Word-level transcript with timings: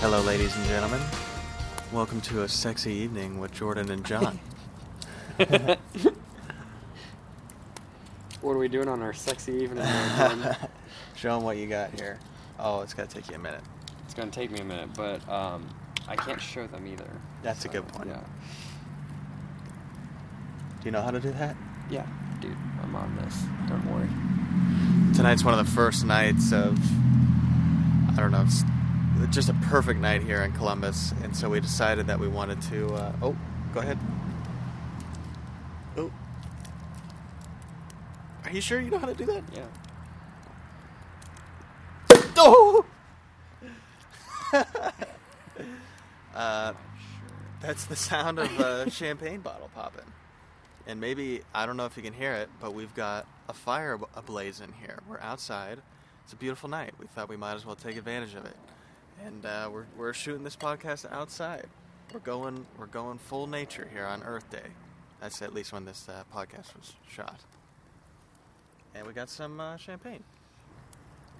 Hello, 0.00 0.20
ladies 0.22 0.54
and 0.56 0.64
gentlemen. 0.66 1.00
Welcome 1.92 2.20
to 2.22 2.42
a 2.42 2.48
sexy 2.48 2.92
evening 2.92 3.38
with 3.40 3.52
Jordan 3.52 3.90
and 3.90 4.04
John. 4.04 4.38
What 8.42 8.52
are 8.54 8.58
we 8.58 8.68
doing 8.68 8.88
on 8.88 9.02
our 9.02 9.12
sexy 9.12 9.52
evening? 9.52 9.84
Jordan? 10.16 10.56
Show 11.14 11.34
them 11.34 11.44
what 11.44 11.58
you 11.58 11.66
got 11.66 11.90
here. 12.00 12.18
Oh, 12.58 12.80
it's 12.80 12.94
gonna 12.94 13.06
take 13.06 13.28
you 13.28 13.34
a 13.36 13.38
minute. 13.38 13.60
it's 14.06 14.14
gonna 14.14 14.30
take 14.30 14.50
me 14.50 14.60
a 14.60 14.64
minute, 14.64 14.88
but 14.96 15.28
um, 15.28 15.68
I 16.08 16.16
can't 16.16 16.40
show 16.40 16.66
them 16.66 16.86
either. 16.86 17.06
That's 17.42 17.66
a 17.66 17.68
good 17.68 17.86
point. 17.88 18.08
Yeah, 18.08 18.20
Do 20.80 20.84
you 20.86 20.90
know 20.90 21.02
how 21.02 21.10
to 21.10 21.20
do 21.20 21.30
that? 21.32 21.54
yeah, 21.90 22.06
dude, 22.40 22.56
I'm 22.82 22.96
on 22.96 23.14
this. 23.16 23.42
Don't 23.68 23.84
worry. 23.92 24.08
Tonight's 25.14 25.44
one 25.44 25.52
of 25.58 25.64
the 25.66 25.70
first 25.72 26.06
nights 26.06 26.50
of, 26.52 26.78
I 28.10 28.16
don't 28.16 28.30
know, 28.32 28.42
it's 28.46 28.62
just 29.28 29.48
a 29.48 29.54
perfect 29.54 30.00
night 30.00 30.22
here 30.22 30.42
in 30.42 30.52
Columbus, 30.52 31.12
and 31.22 31.36
so 31.36 31.48
we 31.50 31.60
decided 31.60 32.06
that 32.06 32.18
we 32.18 32.28
wanted 32.28 32.60
to. 32.62 32.94
Uh, 32.94 33.12
oh, 33.22 33.36
go 33.72 33.80
ahead. 33.80 33.98
Oh. 35.96 36.10
Are 38.44 38.50
you 38.50 38.60
sure 38.60 38.80
you 38.80 38.90
know 38.90 38.98
how 38.98 39.06
to 39.06 39.14
do 39.14 39.26
that? 39.26 39.42
Yeah. 39.52 39.66
Oh! 42.42 42.86
uh, 46.34 46.72
that's 47.60 47.84
the 47.84 47.96
sound 47.96 48.38
of 48.38 48.58
a 48.58 48.90
champagne 48.92 49.40
bottle 49.40 49.70
popping. 49.74 50.06
And 50.86 51.00
maybe, 51.00 51.42
I 51.54 51.66
don't 51.66 51.76
know 51.76 51.84
if 51.84 51.96
you 51.98 52.02
can 52.02 52.14
hear 52.14 52.32
it, 52.32 52.48
but 52.60 52.72
we've 52.72 52.94
got 52.94 53.26
a 53.48 53.52
fire 53.52 53.94
ab- 53.94 54.08
ablaze 54.14 54.60
in 54.60 54.72
here. 54.72 55.00
We're 55.06 55.20
outside. 55.20 55.80
It's 56.24 56.32
a 56.32 56.36
beautiful 56.36 56.70
night. 56.70 56.94
We 56.98 57.06
thought 57.06 57.28
we 57.28 57.36
might 57.36 57.54
as 57.54 57.66
well 57.66 57.76
take 57.76 57.96
advantage 57.96 58.34
of 58.34 58.46
it. 58.46 58.56
And 59.24 59.44
uh, 59.44 59.68
we're, 59.72 59.86
we're 59.96 60.12
shooting 60.12 60.44
this 60.44 60.56
podcast 60.56 61.10
outside. 61.10 61.66
We're 62.12 62.20
going 62.20 62.66
we're 62.78 62.86
going 62.86 63.18
full 63.18 63.46
nature 63.46 63.88
here 63.92 64.04
on 64.04 64.22
Earth 64.22 64.50
Day. 64.50 64.70
That's 65.20 65.42
at 65.42 65.54
least 65.54 65.72
when 65.72 65.84
this 65.84 66.08
uh, 66.08 66.24
podcast 66.34 66.74
was 66.76 66.94
shot. 67.08 67.40
And 68.94 69.06
we 69.06 69.12
got 69.12 69.28
some 69.28 69.60
uh, 69.60 69.76
champagne. 69.76 70.24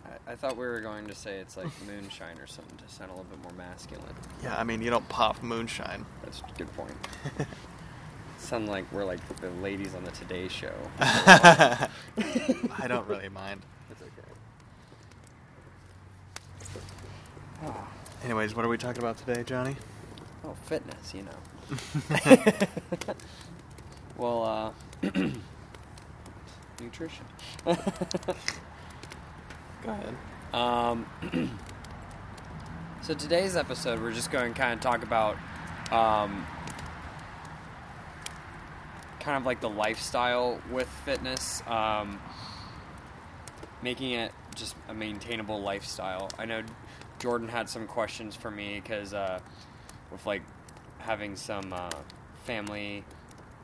I, 0.04 0.32
I 0.32 0.36
thought 0.36 0.56
we 0.56 0.66
were 0.66 0.80
going 0.80 1.06
to 1.06 1.14
say 1.14 1.38
it's 1.38 1.56
like 1.56 1.68
moonshine 1.86 2.38
or 2.38 2.46
something 2.46 2.76
to 2.78 2.88
sound 2.92 3.10
a 3.10 3.14
little 3.14 3.30
bit 3.30 3.42
more 3.42 3.52
masculine. 3.52 4.14
Yeah, 4.42 4.56
I 4.56 4.64
mean, 4.64 4.82
you 4.82 4.90
don't 4.90 5.08
pop 5.08 5.42
moonshine. 5.42 6.04
That's 6.22 6.40
a 6.40 6.58
good 6.58 6.72
point. 6.74 6.94
Sound 8.38 8.68
like 8.68 8.90
we're 8.90 9.04
like 9.04 9.20
the 9.40 9.50
ladies 9.62 9.94
on 9.94 10.02
the 10.02 10.10
Today 10.12 10.48
Show. 10.48 10.72
I 10.98 11.88
don't 12.88 13.06
really 13.06 13.28
mind. 13.28 13.60
It's 13.90 14.00
okay. 14.00 14.19
Anyways, 18.24 18.54
what 18.54 18.64
are 18.64 18.68
we 18.68 18.78
talking 18.78 19.02
about 19.02 19.18
today, 19.18 19.42
Johnny? 19.42 19.76
Oh, 20.44 20.54
fitness, 20.64 21.14
you 21.14 21.22
know. 21.22 21.32
well, 24.16 24.74
uh, 25.02 25.10
nutrition. 26.80 27.24
Go 27.64 27.74
ahead. 29.86 30.14
Um, 30.52 31.06
so 33.02 33.14
today's 33.14 33.56
episode, 33.56 34.00
we're 34.00 34.12
just 34.12 34.30
going 34.30 34.52
to 34.54 34.58
kind 34.58 34.74
of 34.74 34.80
talk 34.80 35.02
about 35.02 35.36
um, 35.90 36.46
kind 39.20 39.36
of 39.36 39.44
like 39.44 39.60
the 39.60 39.70
lifestyle 39.70 40.60
with 40.70 40.88
fitness, 41.04 41.62
um, 41.66 42.20
making 43.82 44.12
it 44.12 44.32
just 44.54 44.76
a 44.88 44.94
maintainable 44.94 45.60
lifestyle. 45.60 46.28
I 46.38 46.44
know 46.44 46.62
Jordan 47.20 47.48
had 47.48 47.68
some 47.68 47.86
questions 47.86 48.34
for 48.34 48.50
me 48.50 48.80
because 48.80 49.14
uh, 49.14 49.38
with 50.10 50.24
like 50.26 50.42
having 50.98 51.36
some 51.36 51.72
uh, 51.72 51.90
family, 52.44 53.04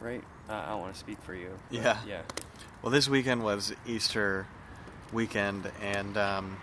right? 0.01 0.23
Uh, 0.49 0.53
I 0.53 0.69
don't 0.71 0.81
want 0.81 0.93
to 0.93 1.01
speak 1.01 1.21
for 1.23 1.35
you. 1.35 1.51
Yeah. 1.71 1.99
Yeah. 2.07 2.23
Well, 2.83 2.93
this 2.93 3.09
weekend 3.09 3.43
was 3.43 3.75
Easter 3.87 4.47
weekend, 5.13 5.71
and 5.83 6.17
um, 6.17 6.57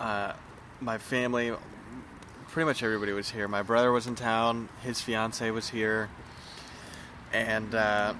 uh, 0.00 0.32
my 0.80 0.98
family, 0.98 1.52
pretty 2.48 2.66
much 2.66 2.82
everybody 2.82 3.12
was 3.12 3.30
here. 3.30 3.46
My 3.46 3.62
brother 3.62 3.92
was 3.92 4.06
in 4.06 4.14
town, 4.14 4.68
his 4.82 5.00
fiance 5.00 5.48
was 5.50 5.68
here, 5.68 6.08
and 7.32 7.74
uh, 7.74 8.14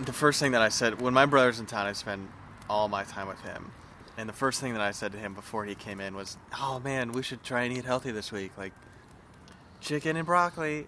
the 0.00 0.12
first 0.12 0.38
thing 0.38 0.52
that 0.52 0.62
I 0.62 0.68
said 0.68 1.00
when 1.00 1.14
my 1.14 1.26
brother's 1.26 1.58
in 1.58 1.66
town, 1.66 1.86
I 1.86 1.94
spend 1.94 2.28
all 2.68 2.88
my 2.88 3.04
time 3.04 3.26
with 3.26 3.40
him. 3.40 3.72
And 4.22 4.28
the 4.28 4.34
first 4.34 4.60
thing 4.60 4.74
that 4.74 4.80
I 4.80 4.92
said 4.92 5.10
to 5.10 5.18
him 5.18 5.34
before 5.34 5.64
he 5.64 5.74
came 5.74 5.98
in 5.98 6.14
was, 6.14 6.36
"Oh 6.56 6.78
man, 6.78 7.10
we 7.10 7.24
should 7.24 7.42
try 7.42 7.62
and 7.62 7.76
eat 7.76 7.84
healthy 7.84 8.12
this 8.12 8.30
week, 8.30 8.52
like 8.56 8.72
chicken 9.80 10.16
and 10.16 10.24
broccoli." 10.24 10.86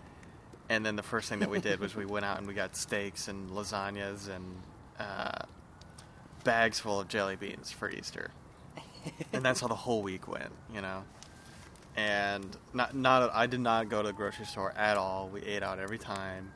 and 0.70 0.86
then 0.86 0.96
the 0.96 1.02
first 1.02 1.28
thing 1.28 1.40
that 1.40 1.50
we 1.50 1.60
did 1.60 1.78
was 1.78 1.94
we 1.94 2.06
went 2.06 2.24
out 2.24 2.38
and 2.38 2.46
we 2.46 2.54
got 2.54 2.74
steaks 2.74 3.28
and 3.28 3.50
lasagnas 3.50 4.30
and 4.34 4.62
uh, 4.98 5.44
bags 6.42 6.80
full 6.80 7.00
of 7.00 7.08
jelly 7.08 7.36
beans 7.36 7.70
for 7.70 7.90
Easter, 7.90 8.30
and 9.34 9.44
that's 9.44 9.60
how 9.60 9.68
the 9.68 9.74
whole 9.74 10.00
week 10.00 10.26
went, 10.26 10.52
you 10.72 10.80
know. 10.80 11.04
And 11.96 12.56
not 12.72 12.96
not 12.96 13.30
I 13.34 13.46
did 13.46 13.60
not 13.60 13.90
go 13.90 14.00
to 14.00 14.08
the 14.08 14.14
grocery 14.14 14.46
store 14.46 14.72
at 14.74 14.96
all. 14.96 15.28
We 15.28 15.42
ate 15.42 15.62
out 15.62 15.80
every 15.80 15.98
time, 15.98 16.50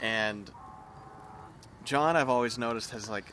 and 0.00 0.50
John 1.84 2.16
I've 2.16 2.30
always 2.30 2.56
noticed 2.56 2.92
has 2.92 3.10
like 3.10 3.26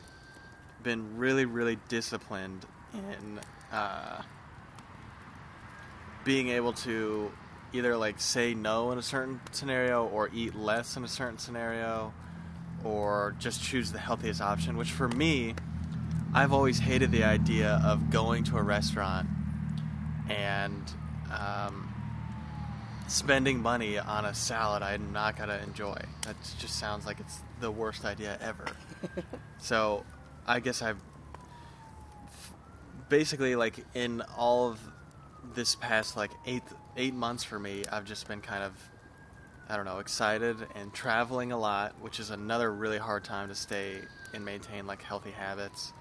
been 0.86 1.18
really 1.18 1.44
really 1.44 1.76
disciplined 1.88 2.64
in 2.94 3.40
uh, 3.72 4.22
being 6.24 6.48
able 6.48 6.72
to 6.72 7.28
either 7.72 7.96
like 7.96 8.20
say 8.20 8.54
no 8.54 8.92
in 8.92 8.98
a 8.98 9.02
certain 9.02 9.40
scenario 9.50 10.06
or 10.06 10.30
eat 10.32 10.54
less 10.54 10.96
in 10.96 11.02
a 11.02 11.08
certain 11.08 11.38
scenario 11.38 12.14
or 12.84 13.34
just 13.40 13.60
choose 13.60 13.90
the 13.90 13.98
healthiest 13.98 14.40
option 14.40 14.76
which 14.76 14.92
for 14.92 15.08
me 15.08 15.56
i've 16.32 16.52
always 16.52 16.78
hated 16.78 17.10
the 17.10 17.24
idea 17.24 17.82
of 17.84 18.08
going 18.08 18.44
to 18.44 18.56
a 18.56 18.62
restaurant 18.62 19.26
and 20.28 20.92
um, 21.36 21.92
spending 23.08 23.60
money 23.60 23.98
on 23.98 24.24
a 24.24 24.34
salad 24.34 24.84
i'm 24.84 25.12
not 25.12 25.36
going 25.36 25.48
to 25.48 25.60
enjoy. 25.64 25.98
That 26.22 26.36
just 26.58 26.78
sounds 26.78 27.06
like 27.06 27.18
it's 27.18 27.40
the 27.60 27.72
worst 27.72 28.04
idea 28.04 28.38
ever. 28.40 28.66
So 29.58 30.04
i 30.46 30.60
guess 30.60 30.82
i've 30.82 31.00
basically 33.08 33.56
like 33.56 33.84
in 33.94 34.22
all 34.36 34.68
of 34.68 34.80
this 35.54 35.74
past 35.76 36.16
like 36.16 36.30
eight 36.46 36.62
eight 36.96 37.14
months 37.14 37.44
for 37.44 37.58
me, 37.58 37.82
I've 37.90 38.04
just 38.04 38.26
been 38.26 38.40
kind 38.40 38.62
of 38.62 38.72
I 39.68 39.76
don't 39.76 39.84
know 39.84 39.98
excited 39.98 40.56
and 40.74 40.92
traveling 40.94 41.52
a 41.52 41.58
lot, 41.58 41.94
which 42.00 42.20
is 42.20 42.30
another 42.30 42.72
really 42.72 42.98
hard 42.98 43.24
time 43.24 43.48
to 43.48 43.54
stay 43.54 43.96
and 44.32 44.44
maintain 44.44 44.86
like 44.86 45.02
healthy 45.02 45.32
habits. 45.32 45.92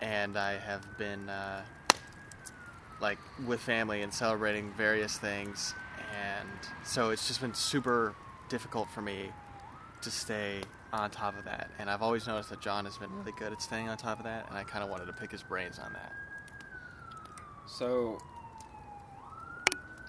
And 0.00 0.36
I 0.36 0.58
have 0.58 0.98
been 0.98 1.28
uh, 1.28 1.62
like 3.00 3.18
with 3.46 3.60
family 3.60 4.02
and 4.02 4.12
celebrating 4.12 4.72
various 4.76 5.18
things, 5.18 5.74
and 6.38 6.48
so 6.84 7.10
it's 7.10 7.26
just 7.28 7.40
been 7.40 7.54
super 7.54 8.14
difficult 8.48 8.90
for 8.90 9.02
me 9.02 9.30
to 10.02 10.10
stay 10.10 10.60
on 10.92 11.10
top 11.10 11.38
of 11.38 11.44
that. 11.44 11.70
And 11.78 11.88
I've 11.88 12.02
always 12.02 12.26
noticed 12.26 12.50
that 12.50 12.60
John 12.60 12.84
has 12.84 12.98
been 12.98 13.14
really 13.16 13.32
good 13.32 13.52
at 13.52 13.62
staying 13.62 13.88
on 13.88 13.96
top 13.96 14.18
of 14.18 14.24
that, 14.24 14.48
and 14.48 14.58
I 14.58 14.64
kind 14.64 14.82
of 14.82 14.90
wanted 14.90 15.06
to 15.06 15.12
pick 15.12 15.30
his 15.30 15.42
brains 15.42 15.78
on 15.78 15.92
that. 15.92 16.12
So, 17.66 18.18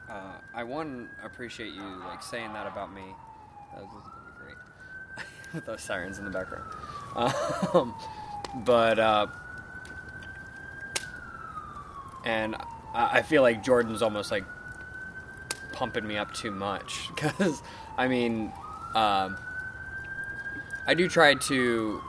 uh, 0.09 0.33
I 0.53 0.63
one 0.63 1.09
appreciate 1.23 1.73
you 1.73 1.83
like 2.07 2.23
saying 2.23 2.53
that 2.53 2.67
about 2.67 2.93
me. 2.93 3.03
That 3.73 3.83
was, 3.83 4.03
great 4.37 5.25
with 5.53 5.65
those 5.65 5.81
sirens 5.81 6.17
in 6.17 6.25
the 6.25 6.31
background. 6.31 6.65
Um, 7.15 7.95
but 8.65 8.99
uh, 8.99 9.27
and 12.25 12.55
I, 12.93 13.19
I 13.19 13.21
feel 13.21 13.41
like 13.41 13.63
Jordan's 13.63 14.01
almost 14.01 14.31
like 14.31 14.43
pumping 15.71 16.05
me 16.05 16.17
up 16.17 16.33
too 16.33 16.51
much 16.51 17.09
because 17.15 17.61
I 17.97 18.07
mean, 18.07 18.51
um, 18.95 19.37
I 20.87 20.93
do 20.93 21.07
try 21.07 21.35
to 21.35 22.01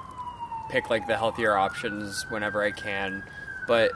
pick 0.70 0.88
like 0.88 1.06
the 1.06 1.16
healthier 1.16 1.56
options 1.56 2.24
whenever 2.30 2.62
I 2.62 2.70
can, 2.70 3.22
but 3.66 3.92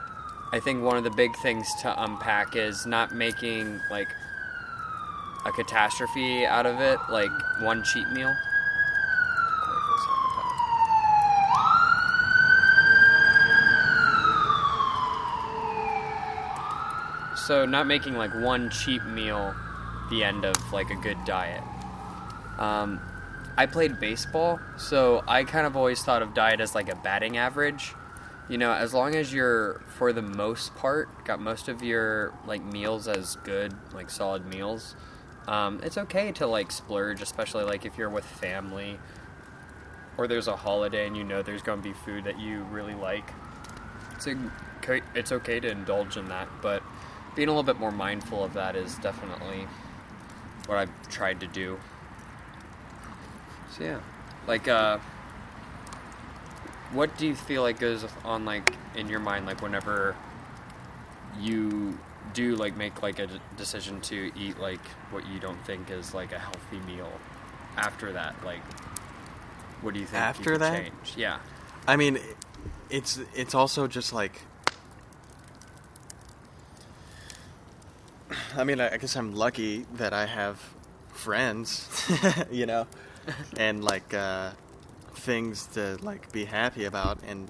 I 0.53 0.59
think 0.59 0.83
one 0.83 0.97
of 0.97 1.03
the 1.03 1.09
big 1.09 1.35
things 1.37 1.67
to 1.81 2.03
unpack 2.03 2.55
is 2.55 2.85
not 2.85 3.13
making 3.13 3.81
like 3.89 4.07
a 5.45 5.51
catastrophe 5.51 6.45
out 6.45 6.65
of 6.65 6.79
it, 6.79 6.99
like 7.09 7.31
one 7.59 7.83
cheat 7.83 8.07
meal. 8.11 8.33
So 17.35 17.65
not 17.65 17.87
making 17.87 18.15
like 18.15 18.33
one 18.35 18.69
cheap 18.69 19.03
meal 19.05 19.55
the 20.09 20.23
end 20.23 20.45
of 20.45 20.55
like 20.71 20.91
a 20.91 20.95
good 20.95 21.17
diet. 21.25 21.63
Um, 22.59 22.99
I 23.57 23.65
played 23.65 23.99
baseball, 23.99 24.59
so 24.77 25.23
I 25.27 25.43
kind 25.43 25.65
of 25.65 25.75
always 25.75 26.03
thought 26.03 26.21
of 26.21 26.33
diet 26.35 26.61
as 26.61 26.75
like 26.75 26.89
a 26.89 26.95
batting 26.95 27.37
average. 27.37 27.93
You 28.47 28.57
know, 28.57 28.71
as 28.71 28.93
long 28.93 29.15
as 29.15 29.33
you're, 29.33 29.81
for 29.87 30.13
the 30.13 30.21
most 30.21 30.75
part, 30.75 31.25
got 31.25 31.41
most 31.41 31.67
of 31.67 31.81
your 31.83 32.33
like 32.45 32.63
meals 32.63 33.07
as 33.07 33.35
good, 33.37 33.73
like 33.93 34.09
solid 34.09 34.45
meals, 34.45 34.95
um, 35.47 35.79
it's 35.83 35.97
okay 35.97 36.31
to 36.33 36.45
like 36.45 36.71
splurge, 36.71 37.21
especially 37.21 37.63
like 37.63 37.85
if 37.85 37.97
you're 37.97 38.09
with 38.09 38.25
family 38.25 38.99
or 40.17 40.27
there's 40.27 40.47
a 40.47 40.55
holiday 40.55 41.07
and 41.07 41.15
you 41.15 41.23
know 41.23 41.41
there's 41.41 41.61
going 41.61 41.81
to 41.81 41.87
be 41.87 41.93
food 41.93 42.25
that 42.25 42.39
you 42.39 42.63
really 42.65 42.95
like. 42.95 43.33
It's 44.15 44.27
it's 45.15 45.31
okay 45.31 45.59
to 45.59 45.69
indulge 45.69 46.17
in 46.17 46.27
that, 46.29 46.47
but 46.61 46.83
being 47.35 47.47
a 47.47 47.51
little 47.51 47.63
bit 47.63 47.79
more 47.79 47.91
mindful 47.91 48.43
of 48.43 48.53
that 48.53 48.75
is 48.75 48.95
definitely 48.95 49.67
what 50.65 50.77
I've 50.77 51.09
tried 51.09 51.39
to 51.39 51.47
do. 51.47 51.79
So 53.77 53.83
yeah, 53.83 53.99
like 54.47 54.67
uh, 54.67 54.97
what 56.91 57.15
do 57.17 57.27
you 57.27 57.35
feel 57.35 57.61
like 57.61 57.79
goes 57.79 58.05
on 58.23 58.45
like 58.45 58.75
in 58.95 59.09
your 59.09 59.19
mind 59.19 59.45
like 59.45 59.61
whenever 59.61 60.15
you 61.39 61.97
do 62.33 62.55
like 62.55 62.75
make 62.75 63.01
like 63.03 63.19
a 63.19 63.27
d- 63.27 63.39
decision 63.57 64.01
to 64.01 64.31
eat 64.35 64.59
like 64.59 64.83
what 65.11 65.27
you 65.27 65.39
don't 65.39 65.63
think 65.65 65.91
is 65.91 66.13
like 66.13 66.31
a 66.31 66.39
healthy 66.39 66.79
meal 66.87 67.11
after 67.77 68.11
that 68.13 68.35
like 68.43 68.61
what 69.81 69.93
do 69.93 69.99
you 69.99 70.05
think 70.05 70.21
After 70.23 70.53
could 70.53 70.61
that? 70.61 70.73
change 70.73 71.13
yeah 71.15 71.37
I 71.87 71.95
mean, 71.95 72.19
it's 72.89 73.19
it's 73.33 73.55
also 73.55 73.87
just 73.87 74.11
like. 74.11 74.41
I 78.57 78.65
mean, 78.65 78.81
I 78.81 78.97
guess 78.97 79.15
I'm 79.15 79.33
lucky 79.33 79.85
that 79.93 80.11
I 80.11 80.25
have 80.25 80.59
friends, 81.13 81.87
you 82.51 82.65
know, 82.65 82.87
and 83.57 83.83
like 83.83 84.13
uh, 84.13 84.51
things 85.13 85.65
to 85.67 85.97
like 86.01 86.31
be 86.31 86.45
happy 86.45 86.85
about. 86.85 87.19
And 87.27 87.49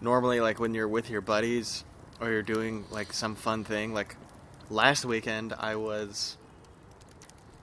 normally, 0.00 0.40
like 0.40 0.58
when 0.58 0.74
you're 0.74 0.88
with 0.88 1.10
your 1.10 1.20
buddies 1.20 1.84
or 2.20 2.30
you're 2.30 2.42
doing 2.42 2.84
like 2.90 3.12
some 3.12 3.34
fun 3.34 3.64
thing, 3.64 3.94
like 3.94 4.16
last 4.68 5.04
weekend, 5.04 5.52
I 5.58 5.76
was 5.76 6.36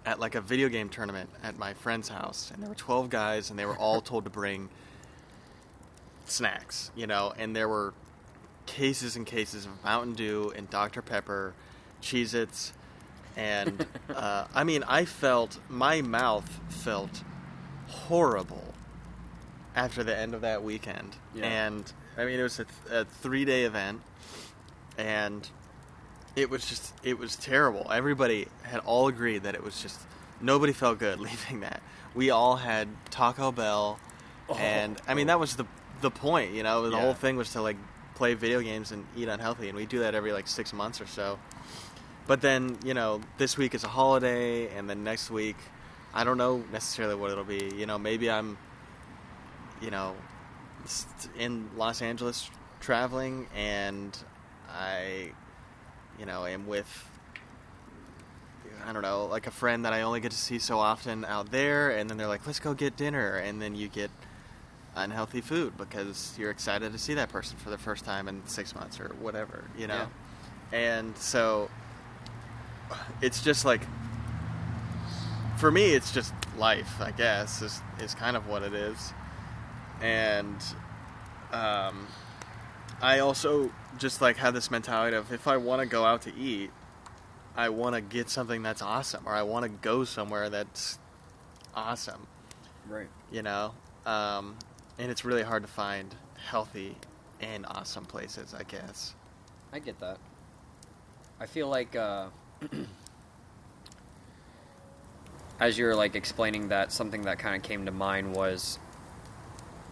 at 0.06 0.20
like 0.20 0.36
a 0.36 0.42
video 0.42 0.70
game 0.70 0.90
tournament 0.90 1.30
at 1.44 1.58
my 1.58 1.74
friend's 1.74 2.10
house, 2.10 2.50
and 2.54 2.62
there 2.62 2.70
were 2.70 2.76
12 2.76 3.10
guys, 3.10 3.50
and 3.50 3.60
they 3.60 3.66
were 3.66 3.78
all 3.78 4.00
told 4.02 4.24
to 4.24 4.30
bring 4.30 4.70
snacks, 6.26 6.92
you 6.96 7.08
know, 7.08 7.34
and 7.38 7.56
there 7.56 7.68
were 7.68 7.94
cases 8.66 9.16
and 9.16 9.26
cases 9.26 9.66
of 9.66 9.84
Mountain 9.84 10.14
Dew 10.14 10.54
and 10.56 10.70
Dr. 10.70 11.02
Pepper, 11.02 11.54
Cheez 12.02 12.34
Its, 12.34 12.72
and 13.36 13.86
uh, 14.16 14.46
I 14.56 14.64
mean, 14.64 14.84
I 14.88 15.04
felt, 15.06 15.60
my 15.70 16.02
mouth 16.02 16.60
felt 16.70 17.24
horrible 17.88 18.74
after 19.76 20.04
the 20.04 20.16
end 20.18 20.34
of 20.34 20.42
that 20.42 20.64
weekend. 20.64 21.16
Yeah. 21.36 21.46
And 21.46 21.92
I 22.18 22.26
mean, 22.26 22.40
it 22.40 22.44
was 22.44 22.60
a, 22.60 22.66
th- 22.66 22.92
a 22.92 23.06
three 23.06 23.46
day 23.46 23.64
event, 23.64 24.02
and 24.98 25.48
it 26.36 26.50
was 26.50 26.66
just, 26.68 26.94
it 27.04 27.18
was 27.18 27.36
terrible. 27.36 27.92
Everybody 27.92 28.48
had 28.64 28.80
all 28.82 29.08
agreed 29.08 29.44
that 29.44 29.56
it 29.56 29.64
was 29.64 29.82
just, 29.82 30.00
nobody 30.42 30.74
felt 30.74 31.00
good 31.00 31.20
leaving 31.30 31.62
that. 31.62 31.82
We 32.16 32.30
all 32.32 32.56
had 32.58 32.88
Taco 33.12 33.52
Bell, 33.52 34.00
oh. 34.50 34.56
and 34.56 35.00
I 35.08 35.14
mean, 35.14 35.28
that 35.28 35.40
was 35.40 35.56
the 35.56 35.66
the 36.02 36.12
point, 36.12 36.54
you 36.54 36.64
know. 36.64 36.84
The 36.90 36.96
Yeah. 36.96 37.02
whole 37.02 37.14
thing 37.14 37.38
was 37.38 37.52
to 37.54 37.62
like 37.62 37.78
play 38.16 38.34
video 38.34 38.62
games 38.62 38.92
and 38.92 39.06
eat 39.16 39.28
unhealthy, 39.28 39.68
and 39.70 39.78
we 39.78 39.86
do 39.86 40.00
that 40.00 40.16
every 40.16 40.32
like 40.34 40.48
six 40.48 40.74
months 40.74 41.00
or 41.02 41.08
so. 41.08 41.38
But 42.26 42.42
then, 42.42 42.78
you 42.84 42.94
know, 42.94 43.22
this 43.38 43.58
week 43.58 43.74
is 43.74 43.84
a 43.84 43.88
holiday, 43.88 44.68
and 44.76 44.90
then 44.90 45.04
next 45.04 45.30
week, 45.32 45.56
I 46.14 46.24
don't 46.24 46.38
know 46.38 46.64
necessarily 46.72 47.16
what 47.16 47.32
it'll 47.32 47.44
be. 47.44 47.72
You 47.76 47.86
know, 47.86 47.98
maybe 47.98 48.30
I'm, 48.30 48.58
you 49.82 49.92
know, 49.92 50.16
in 51.38 51.70
Los 51.76 52.02
Angeles 52.02 52.50
traveling, 52.80 53.48
and 53.56 54.18
I, 54.70 55.32
you 56.20 56.26
know, 56.26 56.46
am 56.46 56.68
with. 56.68 57.10
I 58.86 58.94
don't 58.94 59.02
know, 59.02 59.26
like 59.26 59.48
a 59.48 59.52
friend 59.52 59.84
that 59.84 59.92
I 59.92 60.04
only 60.04 60.22
get 60.22 60.32
to 60.32 60.38
see 60.38 60.60
so 60.60 60.80
often 60.80 61.26
out 61.26 61.52
there, 61.52 61.92
and 61.92 62.10
then 62.10 62.18
they're 62.18 62.28
like, 62.28 62.48
"Let's 62.48 62.60
go 62.60 62.74
get 62.74 62.96
dinner," 62.96 63.36
and 63.36 63.62
then 63.62 63.76
you 63.76 63.90
get 63.90 64.12
unhealthy 64.96 65.42
food 65.42 65.78
because 65.78 66.34
you're 66.38 66.52
excited 66.52 66.92
to 66.92 66.98
see 66.98 67.14
that 67.14 67.30
person 67.30 67.58
for 67.58 67.70
the 67.70 67.78
first 67.78 68.06
time 68.06 68.28
in 68.28 68.46
six 68.48 68.74
months 68.74 69.00
or 69.00 69.10
whatever, 69.20 69.66
you 69.78 69.88
know. 69.88 70.08
And 70.72 71.18
so 71.18 71.70
it's 73.22 73.44
just 73.44 73.66
like 73.66 73.82
for 75.58 75.72
me, 75.72 75.94
it's 75.94 76.12
just 76.12 76.34
life, 76.58 77.02
I 77.02 77.12
guess, 77.12 77.62
is 77.62 77.82
is 78.00 78.14
kind 78.14 78.38
of 78.38 78.48
what 78.48 78.64
it 78.64 78.74
is. 78.74 79.14
And 80.02 80.56
um, 81.52 82.08
I 83.02 83.20
also 83.20 83.72
just 83.98 84.22
like 84.22 84.38
have 84.38 84.54
this 84.54 84.70
mentality 84.70 85.18
of 85.18 85.32
if 85.32 85.48
I 85.48 85.58
want 85.58 85.82
to 85.82 85.88
go 85.88 86.06
out 86.06 86.22
to 86.24 86.36
eat, 86.36 86.72
I 87.56 87.70
want 87.70 87.96
to 87.96 88.02
get 88.02 88.30
something 88.30 88.62
that's 88.62 88.82
awesome, 88.82 89.24
or 89.26 89.34
I 89.34 89.42
want 89.42 89.64
to 89.64 89.70
go 89.70 90.04
somewhere 90.04 90.50
that's 90.50 91.00
awesome 91.76 92.26
right 92.90 93.08
you 93.32 93.44
know 93.44 93.72
um, 94.08 94.56
and 94.98 95.12
it's 95.12 95.24
really 95.24 95.44
hard 95.44 95.62
to 95.62 95.68
find 95.68 96.16
healthy 96.50 96.96
and 97.40 97.68
awesome 97.68 98.04
places 98.04 98.56
i 98.58 98.64
guess 98.64 99.14
I 99.72 99.80
get 99.80 100.00
that. 100.00 100.18
I 101.40 101.46
feel 101.46 101.68
like 101.68 101.96
uh, 101.96 102.28
as 105.60 105.78
you're 105.78 105.96
like 105.96 106.16
explaining 106.16 106.70
that, 106.70 106.92
something 106.92 107.24
that 107.24 107.40
kind 107.40 107.56
of 107.56 107.64
came 107.64 107.86
to 107.86 107.92
mind 107.92 108.36
was 108.36 108.80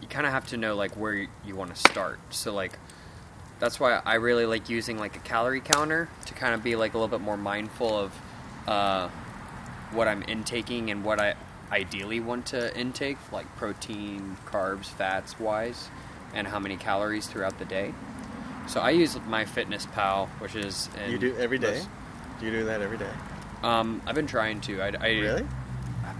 you 0.01 0.07
kind 0.07 0.25
of 0.25 0.31
have 0.31 0.47
to 0.47 0.57
know 0.57 0.75
like 0.75 0.95
where 0.95 1.13
you, 1.13 1.27
you 1.45 1.55
want 1.55 1.73
to 1.73 1.89
start. 1.89 2.19
So 2.29 2.53
like 2.53 2.77
that's 3.59 3.79
why 3.79 4.01
I 4.05 4.15
really 4.15 4.45
like 4.45 4.69
using 4.69 4.97
like 4.97 5.15
a 5.15 5.19
calorie 5.19 5.61
counter 5.61 6.09
to 6.25 6.33
kind 6.33 6.53
of 6.53 6.63
be 6.63 6.75
like 6.75 6.93
a 6.93 6.97
little 6.97 7.17
bit 7.17 7.23
more 7.23 7.37
mindful 7.37 7.97
of 7.97 8.13
uh, 8.67 9.09
what 9.91 10.07
I'm 10.07 10.23
intaking 10.23 10.91
and 10.91 11.03
what 11.03 11.19
I 11.19 11.35
ideally 11.71 12.19
want 12.19 12.45
to 12.47 12.77
intake, 12.77 13.17
like 13.31 13.53
protein, 13.55 14.37
carbs, 14.45 14.85
fats 14.85 15.39
wise, 15.39 15.89
and 16.33 16.47
how 16.47 16.59
many 16.59 16.77
calories 16.77 17.27
throughout 17.27 17.57
the 17.57 17.65
day. 17.65 17.93
So 18.67 18.81
I 18.81 18.91
use 18.91 19.15
MyFitnessPal, 19.15 20.27
which 20.39 20.55
is 20.55 20.89
you 21.07 21.17
do 21.17 21.35
every 21.37 21.59
day 21.59 21.81
do 22.39 22.45
you 22.45 22.51
do 22.51 22.65
that 22.65 22.81
every 22.81 22.97
day 22.97 23.11
Um, 23.65 23.99
I've 24.05 24.13
been 24.13 24.27
trying 24.27 24.61
to. 24.61 24.79
I, 24.79 24.91
I 25.01 25.09
really 25.19 25.45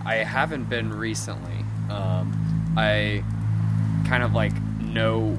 I 0.04 0.16
haven't 0.16 0.68
been 0.68 0.92
recently. 0.92 1.64
Um, 1.92 2.74
I 2.76 3.24
kind 4.08 4.24
of 4.24 4.34
like 4.34 4.60
know 4.82 5.38